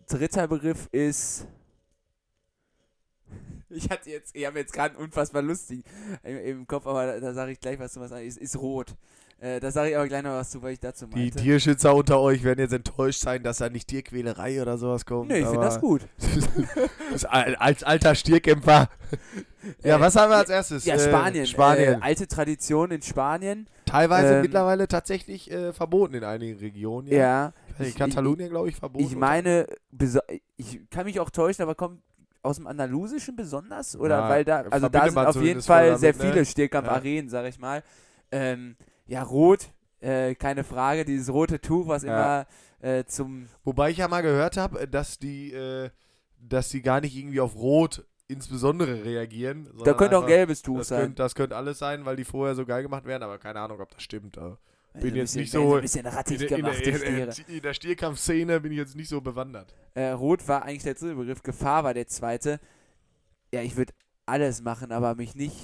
[0.07, 1.47] dritter Begriff ist.
[3.73, 5.85] Ich hatte jetzt, ich habe jetzt gerade einen unfassbar lustig
[6.23, 8.11] im, im Kopf, aber da, da sage ich gleich was zu was.
[8.11, 8.97] Ist, ist rot.
[9.43, 11.39] Äh, da sage ich aber gleich noch was zu, weil ich dazu Die meinte.
[11.39, 15.29] Tierschützer unter euch werden jetzt enttäuscht sein, dass da nicht Tierquälerei oder sowas kommt.
[15.29, 16.01] Nö, ich finde das gut.
[17.27, 18.87] Als alter Stierkämpfer.
[19.83, 20.85] Ja, Äh, was haben wir als erstes?
[20.85, 21.45] Ja, Äh, Spanien.
[21.47, 21.93] Spanien.
[21.95, 23.67] Äh, alte Tradition in Spanien.
[23.85, 27.07] Teilweise ähm, mittlerweile tatsächlich äh, verboten in einigen Regionen.
[27.07, 27.53] Ja.
[27.79, 29.03] In Ich- Katalonien, glaube ich, verboten.
[29.03, 29.65] Ich meine,
[30.57, 31.99] ich kann mich auch täuschen, aber kommt
[32.43, 33.95] aus dem Andalusischen besonders?
[33.95, 36.19] Oder Ja, weil da, also da sind auf jeden Fall damit, sehr ne?
[36.31, 37.83] viele Stierkampf-Arenen, sag ich mal.
[38.31, 38.75] Ähm,
[39.11, 42.13] ja, rot, äh, keine Frage, dieses rote Tuch, was Ja.
[42.13, 42.47] immer
[42.79, 43.47] äh, zum.
[43.63, 45.89] Wobei ich ja mal gehört habe, dass die, äh,
[46.39, 49.69] dass die gar nicht irgendwie auf Rot insbesondere reagieren.
[49.83, 51.01] Da könnte auch ein gelbes Tuch Das sein.
[51.01, 53.79] könnte, das könnte alles sein, weil die vorher so geil gemacht werden, aber keine Ahnung,
[53.81, 54.37] ob das stimmt.
[54.37, 54.57] Also
[54.93, 56.89] Also bin ein jetzt bisschen- nicht so Ein bisschen rattig in, der- in, gemacht, die
[56.89, 57.25] in, Stiere.
[57.27, 59.75] der- in der Stierkampfszene bin ich jetzt nicht so bewandert.
[59.93, 62.59] Äh, Rot war eigentlich der dritte Begriff, Gefahr war der zweite.
[63.53, 63.93] Ja, ich würde
[64.25, 65.57] alles machen, aber mich nicht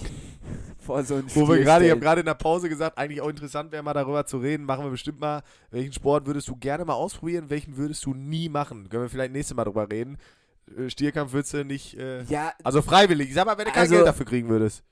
[0.88, 3.22] vor so einen Wo wir Stier gerade, ich habe gerade in der Pause gesagt, eigentlich
[3.22, 4.66] auch interessant wäre mal darüber zu reden.
[4.66, 5.44] Machen wir bestimmt mal.
[5.70, 7.50] Welchen Sport würdest du gerne mal ausprobieren?
[7.50, 8.90] Welchen würdest du nie machen?
[8.90, 10.18] Können wir vielleicht nächstes Mal drüber reden.
[10.76, 11.98] Äh, Stierkampf würdest du nicht.
[11.98, 13.30] Äh, Ja, also freiwillig.
[13.30, 14.84] Ich sag mal, wenn du kein Also- Geld dafür kriegen würdest.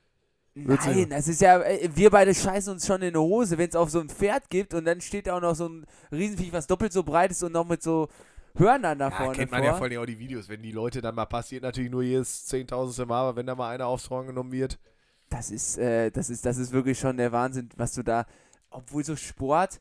[0.54, 3.68] Würdest Nein, das ist ja, äh, wir beide scheißen uns schon in die Hose, wenn
[3.68, 6.50] es auf so ein Pferd gibt und dann steht da auch noch so ein Riesenviech,
[6.52, 8.08] was doppelt so breit ist und noch mit so
[8.56, 9.66] Hörnern da Ja, vorne kennt man vor.
[9.66, 12.46] ja vor allem auch die Videos, wenn die Leute dann mal passiert, natürlich nur jedes
[12.46, 14.78] zehntausendste Mal, aber wenn da mal einer aufs Horn genommen wird.
[15.28, 18.26] Das ist, äh, das ist, das ist wirklich schon der Wahnsinn, was du da,
[18.70, 19.80] obwohl so Sport,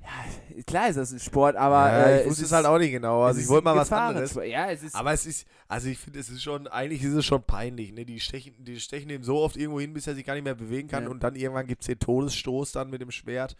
[0.00, 2.90] ja, klar ist das ein Sport, aber ja, äh, ich wusste es halt auch nicht
[2.92, 3.22] genau.
[3.22, 4.34] Also ich ist wollte mal was anderes.
[4.46, 7.24] Ja, es ist, Aber es ist, also ich finde, es ist schon, eigentlich ist es
[7.24, 8.04] schon peinlich, ne?
[8.04, 10.54] Die stechen, die stechen ihm so oft irgendwo hin, bis er sich gar nicht mehr
[10.54, 11.08] bewegen kann Ja.
[11.10, 13.56] und dann irgendwann gibt es den Todesstoß dann mit dem Schwert.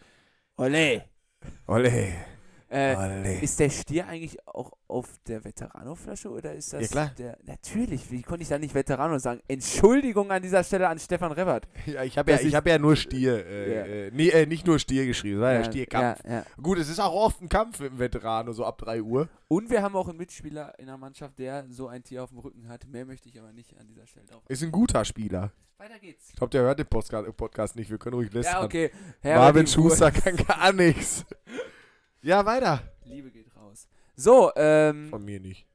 [0.57, 1.01] Olé.
[1.65, 2.13] Olle.
[2.69, 3.39] Äh, Olle.
[3.39, 7.11] Ist der Stier eigentlich auch auf der Veterano-Flasche oder ist das Ja, klar.
[7.17, 7.37] der.
[7.45, 9.41] Natürlich, wie konnte ich da nicht Veterano sagen?
[9.47, 11.67] Entschuldigung an dieser Stelle an Stefan Rebert.
[11.85, 13.85] Ja, ich habe ja, ich hab ja nur Stier, äh, Ja.
[13.85, 16.19] äh, nee, äh, nicht nur Stier geschrieben, es war ja, Stierkampf.
[16.27, 16.43] Ja.
[16.61, 19.29] Gut, es ist auch oft ein Kampf mit dem Veteran, so ab 3 Uhr.
[19.47, 22.39] Und wir haben auch einen Mitspieler in der Mannschaft, der so ein Tier auf dem
[22.39, 22.85] Rücken hat.
[22.87, 24.43] Mehr möchte ich aber nicht an dieser Stelle drauf.
[24.49, 25.51] Ist ein guter Spieler.
[25.77, 26.29] Weiter geht's.
[26.31, 28.55] Ich glaube, der hört den Podcast, Podcast nicht, wir können ruhig lästern.
[28.55, 28.91] Ja, okay.
[29.23, 29.89] Marvin die Uhr.
[29.89, 31.23] Schuster kann gar nichts.
[32.27, 32.81] Ja, weiter.
[33.05, 33.87] Liebe geht raus.
[34.17, 35.65] So, ähm, Von mir nicht.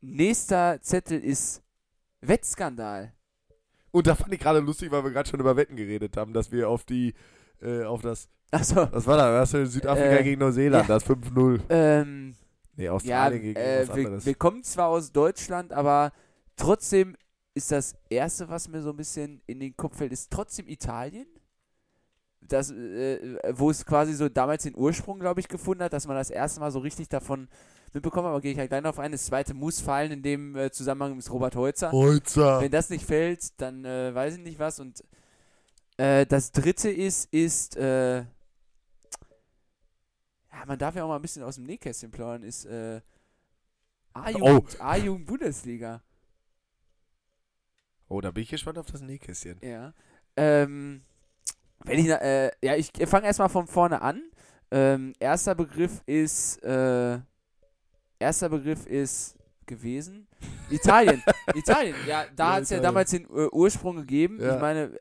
[0.00, 1.62] nächster Zettel ist
[2.22, 3.12] Wettskandal.
[3.92, 6.50] Und da fand ich gerade lustig, weil wir gerade schon über Wetten geredet haben, dass
[6.50, 7.14] wir auf die,
[7.62, 9.32] äh, auf das, Achso, was war da?
[9.40, 10.94] Was war Südafrika Äh, gegen Neuseeland, ja.
[10.96, 11.60] das 5-0.
[11.68, 12.34] ähm,
[12.74, 14.26] Nee, ja, Australien gegen äh, was wir, anderes.
[14.26, 16.12] wir kommen zwar aus Deutschland, aber
[16.56, 17.16] trotzdem
[17.54, 21.28] ist das Erste, was mir so ein bisschen in den Kopf fällt, ist trotzdem Italien.
[22.48, 26.16] Das, äh, wo es quasi so damals den Ursprung, glaube ich, gefunden hat, dass man
[26.16, 27.48] das erste Mal so richtig davon
[27.92, 29.12] mitbekommen hat, aber gehe ich halt gleich noch auf ein.
[29.12, 31.92] Das zweite muss fallen, in dem äh, Zusammenhang ist Robert Holzer.
[31.92, 32.60] Holzer.
[32.60, 34.80] Wenn das nicht fällt, dann äh, weiß ich nicht was.
[34.80, 35.02] Und
[35.96, 38.26] äh, das dritte ist, ist, äh, ja,
[40.66, 43.00] man darf ja auch mal ein bisschen aus dem Nähkästchen plaudern, ist äh,
[44.12, 46.02] A-Jugend, A-Jugend Bundesliga.
[48.08, 49.58] Oh, da bin ich gespannt auf das Nähkästchen.
[49.62, 49.92] Ja.
[50.36, 51.02] Ähm,
[51.84, 54.22] wenn ich, äh, ja, ich fange erstmal von vorne an.
[54.70, 57.18] Ähm, erster Begriff ist, äh,
[58.18, 59.36] erster Begriff ist
[59.66, 60.26] gewesen.
[60.70, 61.22] Italien.
[61.54, 61.94] Italien.
[62.06, 64.38] Ja, da Ja, hat es ja damals den äh, Ursprung gegeben.
[64.40, 64.54] Ja.
[64.54, 64.98] Ich meine, äh,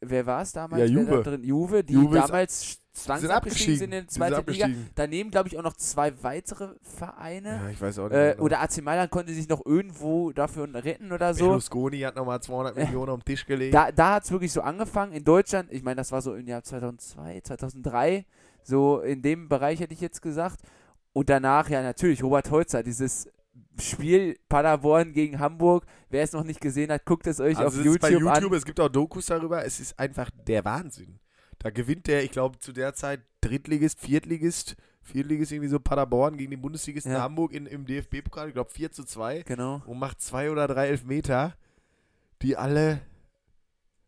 [0.00, 0.80] wer war es damals?
[0.80, 1.16] Ja, Juve.
[1.22, 1.44] Da drin?
[1.44, 3.84] Juve, die Juve damals sind zwangsabgestiegen sind abgestiegen.
[3.84, 4.68] in die Die sind zweite Liga.
[4.94, 7.60] Daneben, glaube ich, auch noch zwei weitere Vereine.
[7.62, 8.16] Ja, ich weiß auch nicht.
[8.16, 8.44] Äh, genau.
[8.44, 11.46] oder AC Mailand konnte sich noch irgendwo dafür retten oder so.
[11.46, 13.74] Berlusconi hat nochmal 200 Millionen auf den Tisch gelegt.
[13.74, 15.12] Da, da hat es wirklich so angefangen.
[15.12, 18.24] In Deutschland, ich meine, das war so im Jahr 2002, 2003,
[18.62, 20.60] so in dem Bereich hätte ich jetzt gesagt.
[21.12, 23.28] Und danach, ja, natürlich, Robert Holzer, dieses
[23.80, 25.84] Spiel Paderborn gegen Hamburg.
[26.08, 28.54] Wer es noch nicht gesehen hat, guckt es euch also auf YouTube, bei YouTube, an.
[28.54, 29.64] es gibt auch Dokus darüber.
[29.64, 31.18] Es ist einfach der Wahnsinn.
[31.58, 36.50] Da gewinnt der, ich glaube, zu der Zeit Drittligist, Viertligist, Viertligist irgendwie so Paderborn gegen
[36.50, 37.22] den Bundesligisten Ja.
[37.22, 39.82] Hamburg in, im DFB-Pokal, ich glaube 4 zu 2 Genau.
[39.86, 41.54] und macht zwei oder drei Elfmeter,
[42.42, 43.00] die alle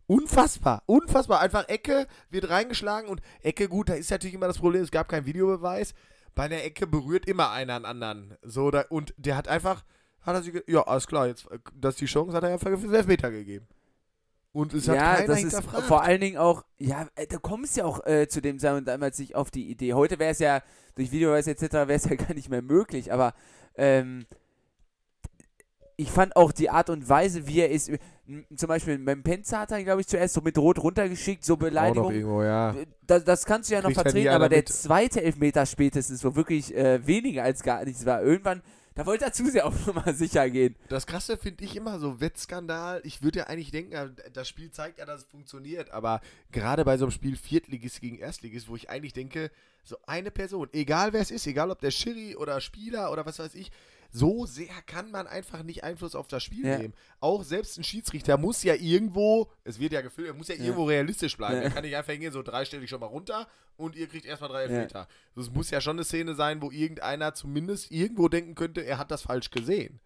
[0.06, 1.40] unfassbar, unfassbar.
[1.40, 5.08] Einfach Ecke wird reingeschlagen und Ecke, gut, da ist natürlich immer das Problem, es gab
[5.08, 5.94] keinen Videobeweis.
[6.38, 8.38] Bei einer Ecke berührt immer einer einen anderen.
[8.42, 9.84] So, da, und der hat einfach,
[10.20, 12.96] hat er sich, ja, alles klar, jetzt, das ist die Chance, hat er einfach für
[12.96, 13.66] Elfmeter gegeben.
[14.52, 17.76] Und es hat ja, keiner das ist vor allen Dingen auch, ja, äh, da kommst
[17.76, 19.94] ja auch äh, zu dem Zeitpunkt damals nicht auf die Idee.
[19.94, 20.62] Heute wäre es ja,
[20.94, 21.72] durch Videobeweis etc.
[21.72, 23.34] wäre es ja gar nicht mehr möglich, aber
[23.74, 24.24] ähm,
[26.00, 27.90] ich fand auch die Art und Weise, wie er ist,
[28.54, 31.58] zum Beispiel beim Penzer hat er, glaube ich, zuerst so mit Rot runtergeschickt, so auch
[31.58, 32.12] noch Beleidigung.
[32.12, 32.76] irgendwo, ja.
[33.04, 34.68] Das, das kannst du ja noch Kriegt vertreten, aber der mit.
[34.68, 38.62] zweite Elfmeter spätestens, wo wirklich äh, weniger als gar nichts war, irgendwann,
[38.94, 40.76] da wollte er zu sehr auf Nummer sicher gehen.
[40.88, 43.00] Das Krasse finde ich immer so, Wettskandal.
[43.02, 46.20] Ich würde ja eigentlich denken, äh, das Spiel zeigt ja, dass es funktioniert, aber
[46.52, 49.50] gerade bei so einem Spiel Viertligist gegen Erstligist, wo ich eigentlich denke,
[49.82, 53.40] so eine Person, egal wer es ist, egal ob der Schiri oder Spieler oder was
[53.40, 53.72] weiß ich,
[54.10, 56.78] so sehr kann man einfach nicht Einfluss auf das Spiel Ja.
[56.78, 56.94] nehmen.
[57.20, 60.62] Auch selbst ein Schiedsrichter muss ja irgendwo, es wird ja gefilmt, er muss ja, Ja.
[60.64, 61.56] irgendwo realistisch bleiben.
[61.56, 61.62] Ja.
[61.62, 63.46] Er kann nicht einfach hingehen, so drei stelle ich schon mal runter
[63.76, 65.06] und ihr kriegt erstmal drei Elfmeter.
[65.36, 69.10] Es muss ja schon eine Szene sein, wo irgendeiner zumindest irgendwo denken könnte, er hat
[69.10, 70.00] das falsch gesehen.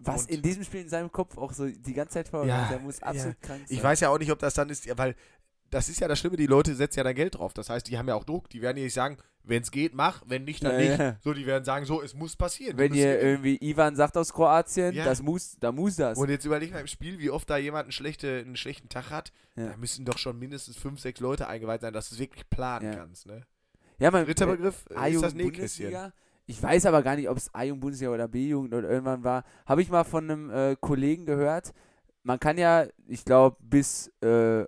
[0.00, 2.68] Was Und- in diesem Spiel in seinem Kopf auch so die ganze Zeit vorgeht, Ja,
[2.68, 3.76] der muss absolut krank sein.
[3.76, 5.16] Ich weiß ja auch nicht, ob das dann ist, ja, weil
[5.70, 7.52] das ist ja das Schlimme, die Leute setzen ja da Geld drauf.
[7.54, 8.48] Das heißt, die haben ja auch Druck.
[8.50, 10.98] Die werden ja nicht sagen, wenn es geht, mach, wenn nicht, dann Ja, nicht.
[10.98, 11.16] ja.
[11.22, 12.76] So, die werden sagen, so, es muss passieren.
[12.78, 15.04] Wenn ihr irgendwie Ivan sagt aus Kroatien, Ja.
[15.04, 16.18] das muss, da muss das.
[16.18, 19.10] Und jetzt überleg mal im Spiel, wie oft da jemand einen, schlechte, einen schlechten Tag
[19.10, 19.32] hat.
[19.56, 22.92] Da müssen doch schon mindestens fünf, sechs Leute eingeweiht sein, dass du es wirklich planen
[22.92, 22.98] Ja.
[22.98, 23.26] kannst.
[23.26, 23.42] Ne?
[23.98, 26.12] ja, man, Dritter äh, Begriff äh, ist das Nähkästchen.
[26.46, 29.44] Ich weiß aber gar nicht, ob es A-Jugend Bundesliga oder B-Jugend oder irgendwann war.
[29.66, 31.74] Habe ich mal von einem äh, Kollegen gehört.
[32.22, 34.64] Man kann ja, ich glaube, bis äh,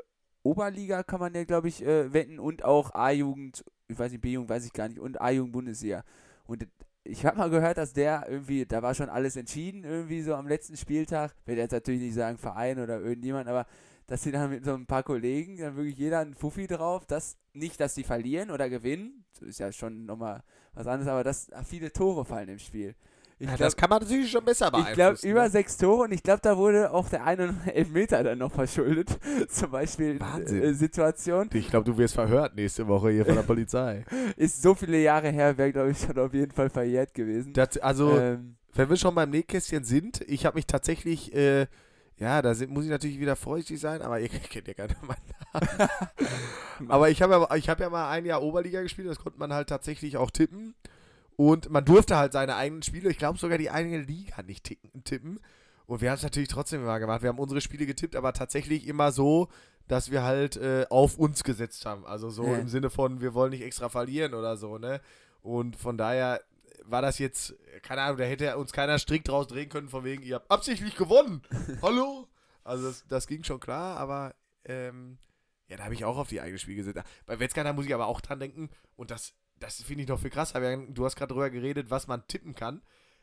[0.51, 4.51] Oberliga kann man ja, glaube ich, äh, wetten und auch A-Jugend, ich weiß nicht, B-Jugend
[4.51, 6.03] weiß ich gar nicht, und A-Jugend Bundesliga.
[6.45, 6.67] Und
[7.05, 10.49] ich habe mal gehört, dass der irgendwie, da war schon alles entschieden, irgendwie so am
[10.49, 11.35] letzten Spieltag.
[11.47, 13.65] Will jetzt natürlich nicht sagen Verein oder irgendjemand, aber
[14.09, 17.37] dass sie dann mit so ein paar Kollegen, dann wirklich jeder einen Fuffi drauf, dass
[17.53, 20.43] nicht, dass sie verlieren oder gewinnen, das ist ja schon nochmal
[20.75, 22.97] was anderes, aber dass viele Tore fallen im Spiel.
[23.41, 25.31] Ich Ja, glaub- das kann man natürlich schon besser ich glaube, beeinflussen.
[25.31, 25.51] über ne?
[25.51, 29.19] sechs Tore und ich glaube, da wurde auch der eine Elfmeter dann noch verschuldet.
[29.49, 30.63] Zum Beispiel Wahnsinn.
[30.63, 31.49] äh, Situation.
[31.55, 34.05] Ich glaube, du wirst verhört nächste Woche hier von der Polizei.
[34.37, 37.55] Ist so viele Jahre her, wäre, glaube ich, schon auf jeden Fall verjährt gewesen.
[37.55, 41.67] Das, also, ähm, wenn wir schon beim Nähkästchen sind, ich habe mich tatsächlich, äh,
[42.19, 45.17] ja, da sind, muss ich natürlich wieder vorsichtig sein, aber ihr kennt ja keiner meinen
[45.55, 46.91] Namen.
[46.91, 49.53] aber ich habe ja, ich hab ja mal ein Jahr Oberliga gespielt, das konnte man
[49.55, 50.75] halt tatsächlich auch tippen.
[51.41, 55.05] Und man durfte halt seine eigenen Spiele, ich glaube sogar die eigene Liga nicht ticken,
[55.05, 55.41] tippen.
[55.87, 57.23] Und wir haben es natürlich trotzdem immer gemacht.
[57.23, 59.49] Wir haben unsere Spiele getippt, aber tatsächlich immer so,
[59.89, 62.05] dass wir halt äh, auf uns gesetzt haben.
[62.05, 62.59] Also so Ja.
[62.59, 65.01] im Sinne von, wir wollen nicht extra verlieren oder so, ne?
[65.41, 66.43] Und von daher
[66.85, 70.23] war das jetzt, keine Ahnung, da hätte uns keiner strikt draus drehen können, von wegen,
[70.23, 71.41] ihr habt absichtlich gewonnen.
[71.81, 72.29] Hallo?
[72.65, 74.35] Also das, das ging schon klar, aber
[74.67, 75.17] ähm,
[75.69, 77.01] ja, da habe ich auch auf die eigene Spiel gesetzt.
[77.25, 80.31] Bei Wetzgar muss ich aber auch dran denken, und das, das finde ich noch viel
[80.31, 80.77] krasser.
[80.89, 82.83] Du hast gerade darüber geredet, was man tippen kann.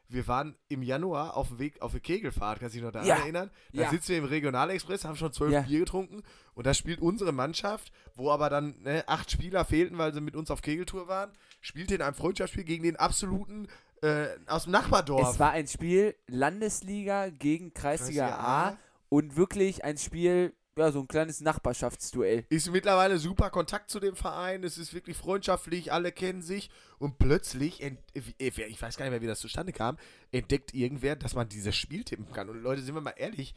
[0.10, 3.08] Wir waren im Januar auf dem Weg auf eine Kegelfahrt, kannst du dich noch daran
[3.10, 3.16] Ja.
[3.18, 3.52] erinnern?
[3.74, 3.90] Da Ja.
[3.90, 5.62] sitzen wir im Regionalexpress, haben schon zwölf Ja.
[5.64, 6.24] Bier getrunken
[6.54, 10.38] und da spielt unsere Mannschaft, wo aber dann ne, acht Spieler fehlten, weil sie mit
[10.38, 13.68] uns auf Kegeltour waren, spielte in einem Freundschaftsspiel gegen den absoluten
[14.02, 15.32] äh, aus dem Nachbardorf.
[15.34, 18.78] es war ein Spiel Landesliga gegen Kreisliga Kreisliga A A.
[19.10, 22.46] und wirklich ein Spiel, ja, so ein kleines Nachbarschaftsduell.
[22.50, 26.70] ist mittlerweile super Kontakt zu dem Verein, es ist wirklich freundschaftlich, alle kennen sich
[27.00, 27.98] und plötzlich, äh,
[28.38, 29.98] ich weiß gar nicht mehr, wie das zustande kam,
[30.32, 32.50] entdeckt irgendwer, dass man dieses Spiel tippen kann.
[32.50, 33.54] Und Leute, sind wir mal ehrlich,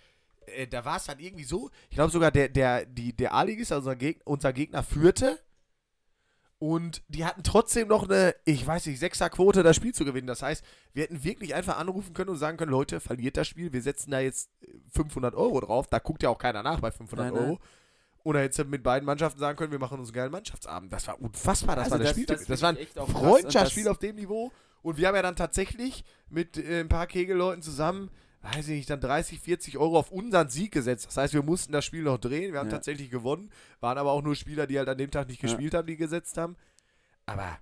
[0.47, 3.73] äh, da war es dann irgendwie so, ich glaube sogar der, der, die, der A-Ligist,
[3.73, 5.39] also unser, Geg unser Gegner, führte
[6.61, 10.27] und die hatten trotzdem noch eine, ich weiß nicht, Sechserquote, das Spiel zu gewinnen.
[10.29, 13.73] Das heißt, wir hätten wirklich einfach anrufen können und sagen können, Leute, verliert das Spiel,
[13.73, 15.89] wir setzen da jetzt äh, 500 Euro drauf.
[15.89, 17.45] Da guckt ja auch keiner nach bei 500 Nein, nein.
[17.51, 17.61] Euro.
[18.23, 20.93] Oder jetzt mit beiden Mannschaften sagen können, wir machen uns einen geilen Mannschaftsabend.
[20.93, 22.27] Das war unfassbar, das Also war das, das- Spiel.
[22.27, 24.53] das Das, war ein Freundschaftsspiel das- auf dem Niveau.
[24.83, 28.11] Und wir haben ja dann tatsächlich mit äh, ein paar Kegelleuten zusammen,
[28.43, 31.07] weiß ich nicht, dann 30, 40 Euro auf unseren Sieg gesetzt.
[31.07, 32.53] Das heißt, wir mussten das Spiel noch drehen.
[32.53, 32.77] Wir haben Ja.
[32.77, 33.51] tatsächlich gewonnen.
[33.81, 35.49] Waren aber auch nur Spieler, die halt an dem Tag nicht Ja.
[35.49, 36.57] gespielt haben, die gesetzt haben.
[37.27, 37.59] Aber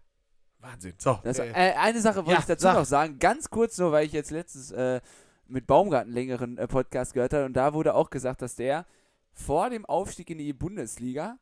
[0.61, 0.95] Wahnsinn.
[0.99, 2.75] So, Das, äh, äh, eine Sache wollte ja, ich dazu sag.
[2.75, 5.01] noch sagen, ganz kurz nur, weil ich jetzt letztens äh,
[5.47, 8.85] mit Baumgarten längeren äh, Podcast gehört habe und da wurde auch gesagt, dass der
[9.33, 11.39] vor dem Aufstieg in die Bundesliga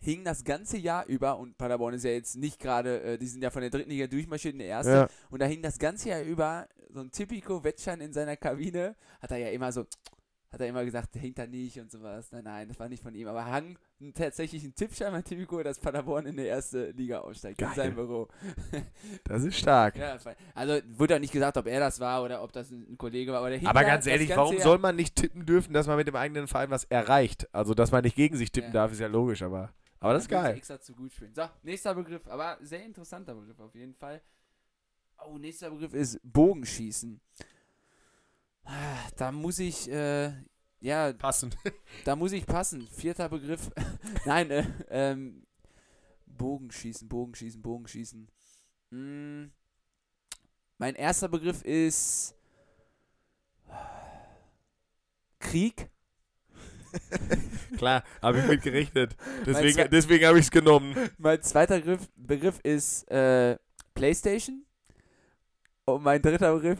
[0.00, 3.42] hing das ganze Jahr über und Paderborn ist ja jetzt nicht gerade, äh, die sind
[3.42, 5.08] ja von der dritten Liga durchmarschiert in die erste ja.
[5.30, 9.30] und da hing das ganze Jahr über so ein typico Wettschein in seiner Kabine, hat
[9.30, 9.84] er ja immer so,
[10.50, 12.32] hat er immer gesagt, der hängt da nicht und sowas.
[12.32, 13.76] Nein, nein, das war nicht von ihm, aber hang
[14.14, 17.68] tatsächlich ein Tippschein bei Typico, dass Paderborn in die erste Liga aufsteigt, Geil.
[17.70, 18.28] in seinem Büro.
[19.24, 19.96] Das ist stark.
[19.96, 20.16] Ja,
[20.54, 23.40] also wurde auch nicht gesagt, ob er das war oder ob das ein, Kollege war.
[23.40, 26.06] Aber, der Aber ganz ehrlich, warum Jahr- soll man nicht tippen dürfen, dass man mit
[26.08, 27.48] dem eigenen Verein was erreicht?
[27.52, 28.80] Also, dass man nicht gegen sich tippen Ja.
[28.80, 30.56] darf, ist ja logisch, aber, aber das ist geil.
[30.56, 31.34] extra zu gut spielen.
[31.34, 34.22] So, nächster Begriff, aber sehr interessanter Begriff auf jeden Fall.
[35.26, 37.20] Oh, nächster Begriff ist Bogenschießen.
[39.16, 40.32] Da muss ich, äh,
[40.80, 41.56] ja, Passend.
[42.04, 42.86] da muss ich passen.
[42.86, 43.70] Vierter Begriff.
[44.24, 45.46] Nein, äh, ähm,
[46.26, 48.28] Bogenschießen, Bogenschießen, Bogenschießen.
[48.90, 49.46] Mm,
[50.76, 52.34] mein erster Begriff ist
[55.40, 55.90] Krieg.
[57.76, 59.16] Klar, habe ich mit gerechnet.
[59.46, 60.94] Deswegen, deswegen habe ich es genommen.
[61.18, 63.56] Mein zweiter Begriff, Begriff ist äh,
[63.94, 64.64] PlayStation.
[65.84, 66.78] Und mein dritter Begriff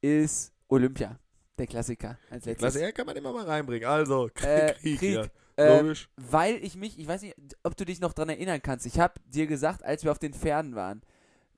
[0.00, 1.18] ist Olympia.
[1.58, 2.58] Der Klassiker als letztes.
[2.58, 3.88] Klasse, ja, kann man immer mal reinbringen.
[3.88, 5.14] Also, Krieg, Äh, Krieg, Krieg.
[5.14, 5.26] ja.
[5.58, 6.10] Ähm, Logisch.
[6.16, 8.84] weil ich mich, ich weiß nicht, ob du dich noch dran erinnern kannst.
[8.84, 11.00] Ich habe dir gesagt, als wir auf den Pferden waren,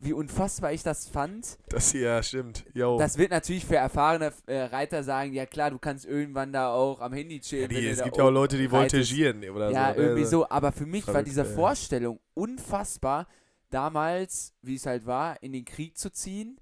[0.00, 1.58] wie unfassbar ich das fand.
[1.68, 2.64] Das hier, ja, stimmt.
[2.72, 2.98] Yo.
[2.98, 7.00] Das wird natürlich für erfahrene äh, Reiter sagen, ja klar, du kannst irgendwann da auch
[7.00, 7.70] am Handy chillen.
[7.70, 10.00] ja, die, es gibt ja auch Leute, die voltigieren oder Ja, so.
[10.00, 10.06] ne?
[10.06, 10.48] irgendwie so.
[10.48, 11.46] Aber für mich war Verrückt, diese ja.
[11.46, 13.26] Vorstellung unfassbar,
[13.70, 16.60] damals, wie es halt war, in den Krieg zu ziehen,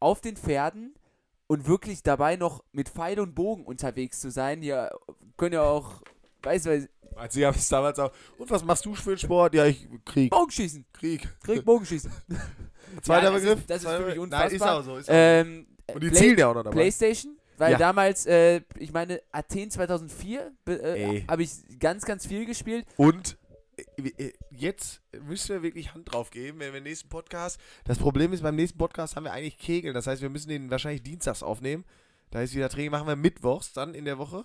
[0.00, 0.94] auf den Pferden
[1.46, 4.62] und wirklich dabei noch mit Pfeil und Bogen unterwegs zu sein.
[4.62, 4.90] Ja,
[5.36, 6.02] können ja auch,
[6.46, 8.12] weißt du, Als sie haben es damals auch.
[8.38, 9.54] Und was machst du für einen Sport?
[9.54, 10.30] Ja, ich Krieg.
[10.30, 10.84] Bogenschießen.
[10.92, 11.28] Krieg.
[11.42, 12.10] Krieg, Bogenschießen.
[13.02, 13.58] Zweiter Ja, das Begriff?
[13.60, 14.46] ist- das ist für mich unfassbar.
[14.48, 14.96] Nein, ist auch so.
[14.96, 15.66] Ist auch Ähm.
[15.92, 16.74] Und die Play- zielen ja auch noch dabei.
[16.76, 17.78] Playstation, weil Ja.
[17.78, 21.16] damals, äh, ich meine, Athen 2004 be- Ey.
[21.18, 22.86] äh, habe ich ganz, ganz viel gespielt.
[22.96, 23.38] Und
[23.76, 27.60] äh, äh, jetzt müssen wir wirklich Hand drauf geben, wenn wir den nächsten Podcast.
[27.84, 29.94] Das Problem ist, beim nächsten Podcast haben wir eigentlich Kegeln.
[29.94, 31.84] Das heißt, wir müssen den wahrscheinlich dienstags aufnehmen.
[32.30, 34.44] Da ist wieder Training, machen wir mittwochs dann in der Woche.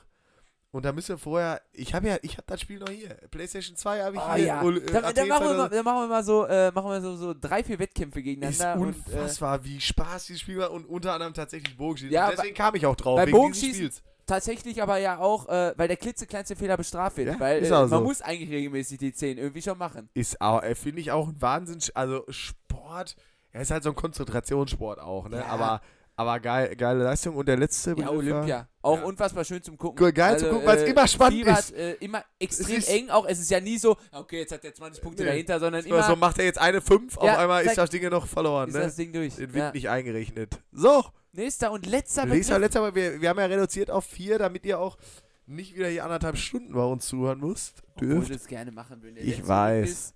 [0.72, 1.62] Und da müssen wir vorher.
[1.74, 3.10] Ich habe ja, ich habe das Spiel noch hier.
[3.30, 4.46] PlayStation 2 habe ich Oh hier.
[4.46, 5.74] ja, Ul- äh, dann, dann, Athen machen wir mal, 2000.
[5.74, 8.76] dann machen wir mal so, äh, machen wir so, so drei, vier Wettkämpfe ist gegeneinander.
[8.76, 12.14] und, äh, unfassbar, wie Spaß dieses Spiel war und unter anderem tatsächlich Bogenschießen.
[12.14, 13.18] Ja, und deswegen kam ich auch drauf.
[13.18, 14.02] bei wegen Bogenschießen- Spiels.
[14.26, 17.34] tatsächlich aber ja auch, äh, weil der klitzekleinste Fehler bestraft wird.
[17.34, 18.00] Ja, weil äh, man so.
[18.00, 20.08] muss eigentlich regelmäßig die 10 irgendwie schon machen.
[20.14, 21.80] Ist auch, äh, finde ich auch ein Wahnsinn.
[21.96, 23.18] Also Sport,
[23.52, 25.40] er ist halt so ein Konzentrationssport auch, ne?
[25.40, 25.48] Ja.
[25.48, 25.82] Aber,
[26.22, 27.36] aber geil, geile Leistung.
[27.36, 28.68] Und der letzte Ja, Begriff Olympia.
[28.82, 29.04] Auch Ja.
[29.06, 30.14] unfassbar schön zum Gucken.
[30.14, 31.72] Geil zu gucken, weil's immer spannend fiebert, ist.
[31.74, 33.26] Äh, immer extrem ist- eng auch.
[33.28, 35.30] Es ist ja nie so, okay, jetzt hat er 20 Punkte Nee.
[35.30, 37.90] dahinter, sondern So, immer so macht er jetzt eine 5, auf Ja, einmal ist das
[37.90, 38.82] Ding noch verloren, ist ne?
[38.82, 39.36] das Ding durch.
[39.36, 39.72] Den Wind Ja.
[39.72, 40.58] nicht eingerechnet.
[40.72, 41.04] So,
[41.34, 42.60] Nächster und letzter nächster, Begriff.
[42.62, 44.98] letzter, aber wir, wir haben ja reduziert auf vier, damit ihr auch
[45.46, 47.84] nicht wieder hier anderthalb Stunden bei uns zuhören müsst.
[47.96, 48.30] Obwohl Dürft.
[48.30, 49.16] wir es gerne machen würden.
[49.16, 49.82] Der Ich weiß.
[49.82, 50.16] Begriff Ist,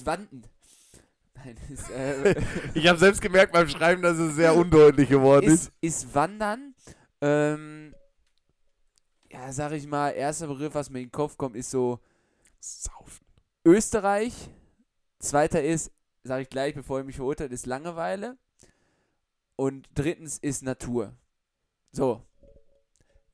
[0.00, 0.42] ist Wanden.
[1.44, 2.34] Nein, ist, äh,
[2.74, 5.72] Ich habe selbst gemerkt beim Schreiben, dass es sehr undeutlich geworden ist.
[5.80, 6.74] ist, ist Wandern.
[7.20, 7.94] Ähm,
[9.30, 12.00] ja, sag ich mal, erster Begriff, was mir in den Kopf kommt, ist so
[12.60, 13.26] Saufen.
[13.64, 14.50] Österreich.
[15.18, 15.90] Zweiter ist,
[16.22, 18.36] sage ich gleich, bevor ihr mich verurteilt, ist Langeweile.
[19.56, 21.14] Und drittens ist Natur.
[21.92, 22.22] So.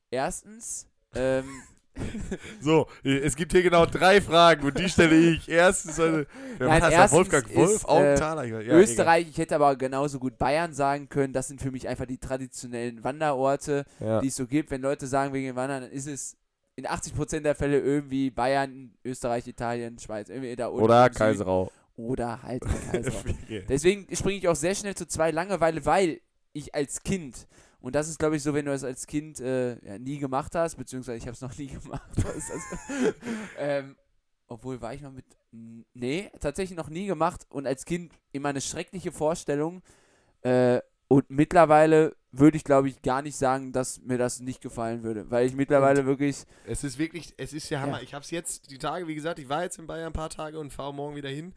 [0.09, 1.49] Erstens, ähm,
[2.61, 5.49] So, es gibt hier genau drei Fragen und die stelle ich.
[5.49, 6.23] Erstens, also,
[6.59, 8.43] Nein, erstens Wolfgang Wolf, ist, äh, Augenthaler.
[8.45, 8.79] Ja, egal.
[8.79, 11.33] Österreich, ich hätte aber genauso gut Bayern sagen können.
[11.33, 14.21] Das sind für mich einfach die traditionellen Wanderorte, Ja.
[14.21, 14.71] die es so gibt.
[14.71, 16.37] Wenn Leute sagen wegen Wandern, dann ist es
[16.75, 21.09] in 80% der Fälle irgendwie Bayern, Österreich, Italien, Schweiz, irgendwie da unten Oder.
[21.09, 21.71] Kaiserau.
[21.97, 23.19] Oder halt Kaiserau.
[23.67, 26.21] Deswegen springe ich auch sehr schnell zu zwei Langeweile, weil
[26.53, 27.47] ich als Kind,
[27.81, 30.55] und das ist glaube ich so, wenn du es als Kind äh, ja, nie gemacht
[30.55, 32.51] hast, beziehungsweise ich habe es noch nie gemacht, das?
[33.57, 33.95] ähm,
[34.47, 35.25] obwohl war ich mal mit,
[35.93, 39.81] nee, tatsächlich noch nie gemacht und als Kind immer eine schreckliche Vorstellung
[40.41, 45.03] äh, und mittlerweile würde ich glaube ich gar nicht sagen, dass mir das nicht gefallen
[45.03, 47.97] würde, weil ich mittlerweile wirklich, Es ist wirklich, es ist ja Hammer.
[47.97, 48.03] Ja.
[48.03, 50.29] Ich habe es jetzt, die Tage, wie gesagt, ich war jetzt in Bayern ein paar
[50.29, 51.53] Tage und fahre morgen wieder hin.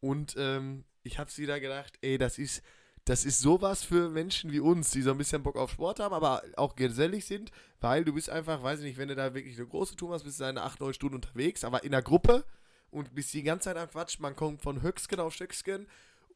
[0.00, 2.62] Und ähm, ich habe wieder gedacht, ey, das ist,
[3.04, 6.14] das ist sowas für Menschen wie uns, die so ein bisschen Bock auf Sport haben,
[6.14, 7.50] aber auch gesellig sind,
[7.80, 10.24] weil du bist einfach, weiß ich nicht, wenn du da wirklich eine große Tour machst,
[10.24, 12.44] bist du deine 8, 9 Stunden unterwegs, aber in der Gruppe
[12.94, 14.18] und bist die ganze Zeit am Quatsch.
[14.20, 15.86] Man kommt von Höcksken auf Stöcksken.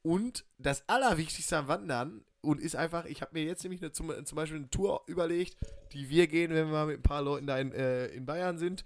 [0.02, 4.12] Und das Allerwichtigste am Wandern und ist einfach, ich habe mir jetzt nämlich eine, zum,
[4.24, 5.56] zum Beispiel eine Tour überlegt,
[5.92, 8.58] die wir gehen, wenn wir mal mit ein paar Leuten da in, äh, in Bayern
[8.58, 8.84] sind.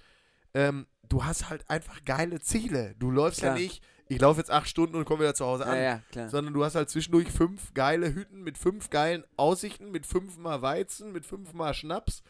[0.54, 2.94] Ähm, du hast halt einfach geile Ziele.
[2.98, 3.56] Du läufst Klar.
[3.56, 5.76] ja nicht, ich laufe jetzt acht Stunden und komme wieder zu Hause an.
[5.76, 6.28] ja, ja, klar.
[6.28, 11.12] Sondern du hast halt zwischendurch fünf geile Hütten mit fünf geilen Aussichten, mit fünfmal Weizen,
[11.12, 12.22] mit fünfmal Schnaps.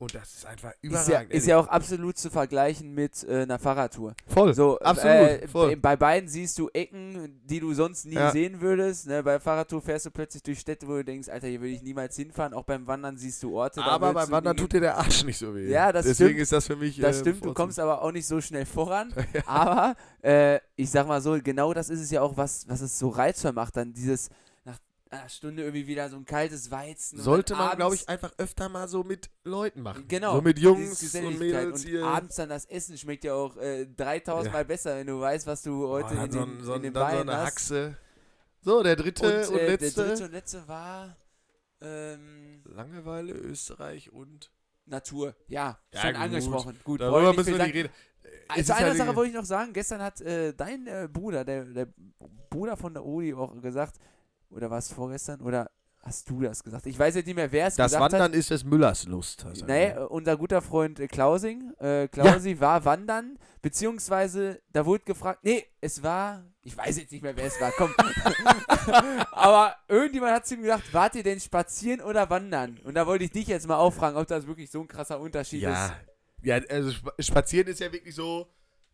[0.00, 1.30] Und das ist einfach Ist überragend.
[1.30, 4.14] ja, ist ja auch absolut zu vergleichen mit äh, einer Fahrradtour.
[4.26, 4.54] voll.
[4.54, 5.14] So, absolut.
[5.14, 5.76] Äh, voll.
[5.76, 8.30] Bei beiden siehst du Ecken, die du sonst nie Ja.
[8.30, 9.06] sehen würdest.
[9.08, 9.22] Ne?
[9.22, 12.16] Bei Fahrradtour fährst du plötzlich durch Städte, wo du denkst, Alter, hier will ich niemals
[12.16, 12.54] hinfahren.
[12.54, 13.80] Auch beim Wandern siehst du Orte.
[13.80, 15.68] da Aber beim Wandern tut dir der Arsch nicht so weh.
[15.68, 16.40] Ja, das Deswegen stimmt.
[16.44, 16.98] ist das für mich.
[16.98, 19.12] Das äh, stimmt, du kommst aber auch nicht so schnell voran.
[19.44, 22.98] Aber äh, ich sag mal so, genau das ist es ja auch, was, was es
[22.98, 23.76] so reizvoll macht.
[23.76, 24.30] Dann dieses
[25.28, 27.18] Stunde irgendwie wieder so ein kaltes Weizen.
[27.18, 30.06] und Sollte man, glaube ich, einfach öfter mal so mit Leuten machen.
[30.06, 30.36] Genau.
[30.36, 31.38] So mit Jungs und.
[31.38, 32.04] Mädels und hier.
[32.04, 34.52] abends dann das Essen schmeckt ja auch äh, 3000 Ja.
[34.52, 36.94] Mal besser, wenn du weißt, was du heute Boah, in, den, so, so, in den
[36.94, 37.46] dann so Beinen eine hast.
[37.46, 37.96] Haxe.
[38.62, 40.00] So, der dritte und, und, äh, letzte.
[40.02, 41.16] Der dritte und letzte war
[41.80, 44.50] ähm, Langeweile, Österreich und.
[44.86, 45.36] Natur.
[45.46, 46.20] Ja, Ja, schon gut.
[46.20, 46.80] angesprochen.
[46.82, 47.90] Gut, Darüber müssen wir nicht reden.
[48.48, 51.44] Also ist einer halt- Sache wollte ich noch sagen, gestern hat äh, dein äh, Bruder,
[51.44, 51.86] der, der
[52.50, 54.00] Bruder von der Odi auch gesagt,
[54.50, 55.70] oder war es vorgestern, oder
[56.02, 56.86] hast du das gesagt?
[56.86, 59.44] Ich weiß jetzt nicht mehr, wer es Das gesagt Wandern ist des Müllers Lust.
[59.44, 59.50] hat.
[59.50, 59.66] Also.
[59.66, 65.64] Nee, unser guter Freund äh, Klausing, äh, Klausi war wandern, beziehungsweise da wurde gefragt, nee,
[65.80, 67.94] es war, ich weiß jetzt nicht mehr, wer es war, komm.
[69.32, 72.78] Aber irgendjemand hat zu ihm gesagt, wart ihr denn spazieren oder wandern?
[72.84, 75.62] Und da wollte ich dich jetzt mal auffragen, ob das wirklich so ein krasser Unterschied
[75.62, 75.68] ist.
[75.68, 75.94] Ja.
[76.42, 78.46] Ja, also spa- spazieren ist ja wirklich so,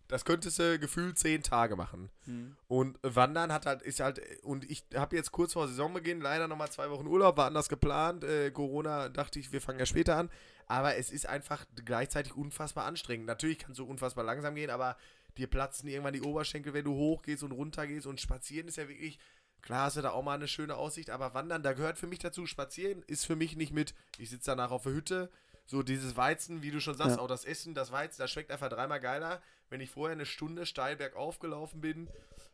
[0.09, 2.11] das könntest du gefühlt zehn Tage machen.
[2.25, 2.57] Hm.
[2.69, 6.71] Und Wandern hat halt, ist halt, und ich habe jetzt kurz vor Saisonbeginn leider nochmal
[6.71, 8.25] zwei Wochen Urlaub, war anders geplant.
[8.25, 10.31] Äh, Corona dachte ich, wir fangen ja später an.
[10.67, 13.27] Aber es ist einfach gleichzeitig unfassbar anstrengend.
[13.27, 14.97] Natürlich kannst du unfassbar langsam gehen, aber
[15.37, 18.07] dir platzen irgendwann die Oberschenkel, wenn du hochgehst und runtergehst.
[18.07, 19.19] Und spazieren ist ja wirklich,
[19.63, 22.19] klar hast du da auch mal eine schöne Aussicht, aber Wandern, da gehört für mich
[22.21, 22.47] dazu.
[22.47, 25.31] Spazieren ist für mich nicht mit, ich sitze danach auf der Hütte.
[25.69, 27.23] So dieses Weizen, wie du schon sagst, Ja.
[27.23, 30.67] auch das Essen, das Weizen, das schmeckt einfach dreimal geiler, wenn ich vorher eine Stunde
[30.67, 32.09] steil bergauf gelaufen bin.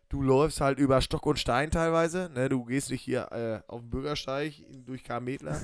[0.08, 2.30] Du läufst halt über Stock und Stein teilweise.
[2.34, 2.48] Ne?
[2.48, 4.54] Du gehst nicht hier äh, auf dem Bürgersteig
[4.84, 5.60] durch Karmetler.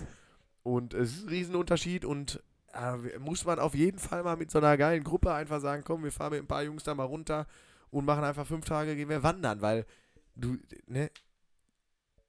[0.62, 2.42] Und es ist ein Riesenunterschied und
[2.74, 6.04] äh, muss man auf jeden Fall mal mit so einer geilen Gruppe einfach sagen, komm,
[6.04, 7.46] wir fahren mit ein paar Jungs da mal runter
[7.90, 9.86] und machen einfach fünf Tage, gehen wir wandern, weil
[10.34, 11.10] du, ne,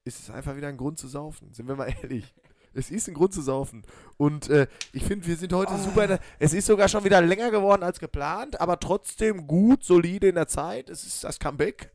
[0.04, 2.34] es ist einfach wieder ein Grund zu saufen, sind wir mal ehrlich.
[2.74, 3.82] Es ist ein Grund zu saufen.
[4.16, 6.02] Und äh, ich finde, wir sind heute super.
[6.02, 10.28] In der, es ist sogar schon wieder länger geworden als geplant, aber trotzdem gut, solide
[10.28, 10.88] in der Zeit.
[10.88, 11.90] Es ist das Comeback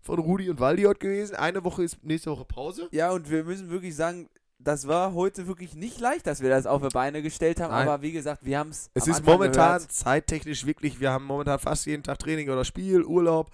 [0.00, 1.36] von Rudi und Waldi heute gewesen.
[1.36, 2.88] Eine Woche ist nächste Woche Pause.
[2.92, 4.28] Ja, und wir müssen wirklich sagen,
[4.62, 7.72] das war heute wirklich nicht leicht, dass wir das auf die Beine gestellt haben.
[7.72, 7.88] Nein.
[7.88, 8.90] Aber wie gesagt, wir haben es.
[8.94, 13.50] Es ist momentan zeittechnisch wirklich, wir haben momentan fast jeden Tag Training oder Spiel, Urlaub.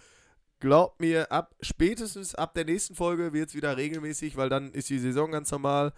[0.59, 4.89] Glaubt mir, ab spätestens ab der nächsten Folge wird es wieder regelmäßig, weil dann ist
[4.89, 5.93] die Saison ganz normal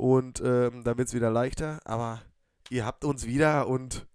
[0.00, 1.78] und ähm, dann wird es wieder leichter.
[1.84, 2.22] Aber
[2.70, 4.06] ihr habt uns wieder und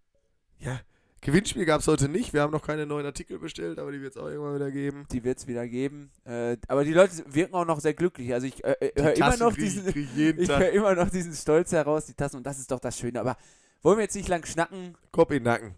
[0.58, 0.80] ja,
[1.22, 2.34] Gewinnspiel gab es heute nicht.
[2.34, 5.06] Wir haben noch keine neuen Artikel bestellt, aber die wird es auch irgendwann wieder geben.
[5.12, 6.12] Die wird es wieder geben.
[6.26, 8.34] Äh, aber die Leute wirken auch noch sehr glücklich.
[8.34, 9.96] Also ich äh, Die höre immer noch diesen, ich
[10.38, 12.38] ich höre immer noch diesen Stolz heraus, die Tassen.
[12.38, 13.20] Und das ist doch das Schöne.
[13.20, 13.38] Aber
[13.84, 14.98] wollen wir jetzt nicht lang schnacken?
[15.12, 15.76] Kopf in den Nacken.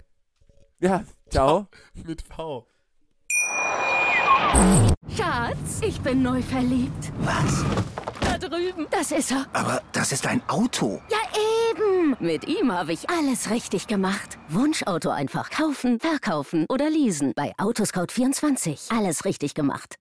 [0.80, 1.68] Ja, ciao.
[2.06, 2.66] Mit V.
[5.16, 7.12] Schatz, ich bin neu verliebt.
[7.20, 7.66] Was?
[8.50, 8.88] Drüben.
[8.92, 9.46] Das ist er.
[9.54, 11.02] Aber das ist ein Auto.
[11.10, 11.18] Ja,
[11.72, 12.16] eben.
[12.20, 14.38] Mit ihm habe ich alles richtig gemacht.
[14.50, 17.34] Wunschauto einfach kaufen, verkaufen oder leasen.
[17.36, 18.96] Bei Autoscout24.
[18.96, 19.96] Alles richtig gemacht.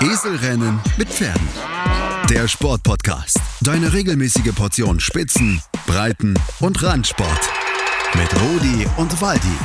[0.00, 1.48] Eselrennen mit Pferden.
[2.28, 3.38] Der Sportpodcast.
[3.60, 7.50] Deine regelmäßige Portion Spitzen, Breiten und Randsport.
[8.14, 9.58] Mit Rudi und Waldi.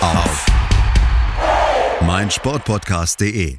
[0.00, 0.46] Auf
[2.00, 3.58] meinsportpodcast.de.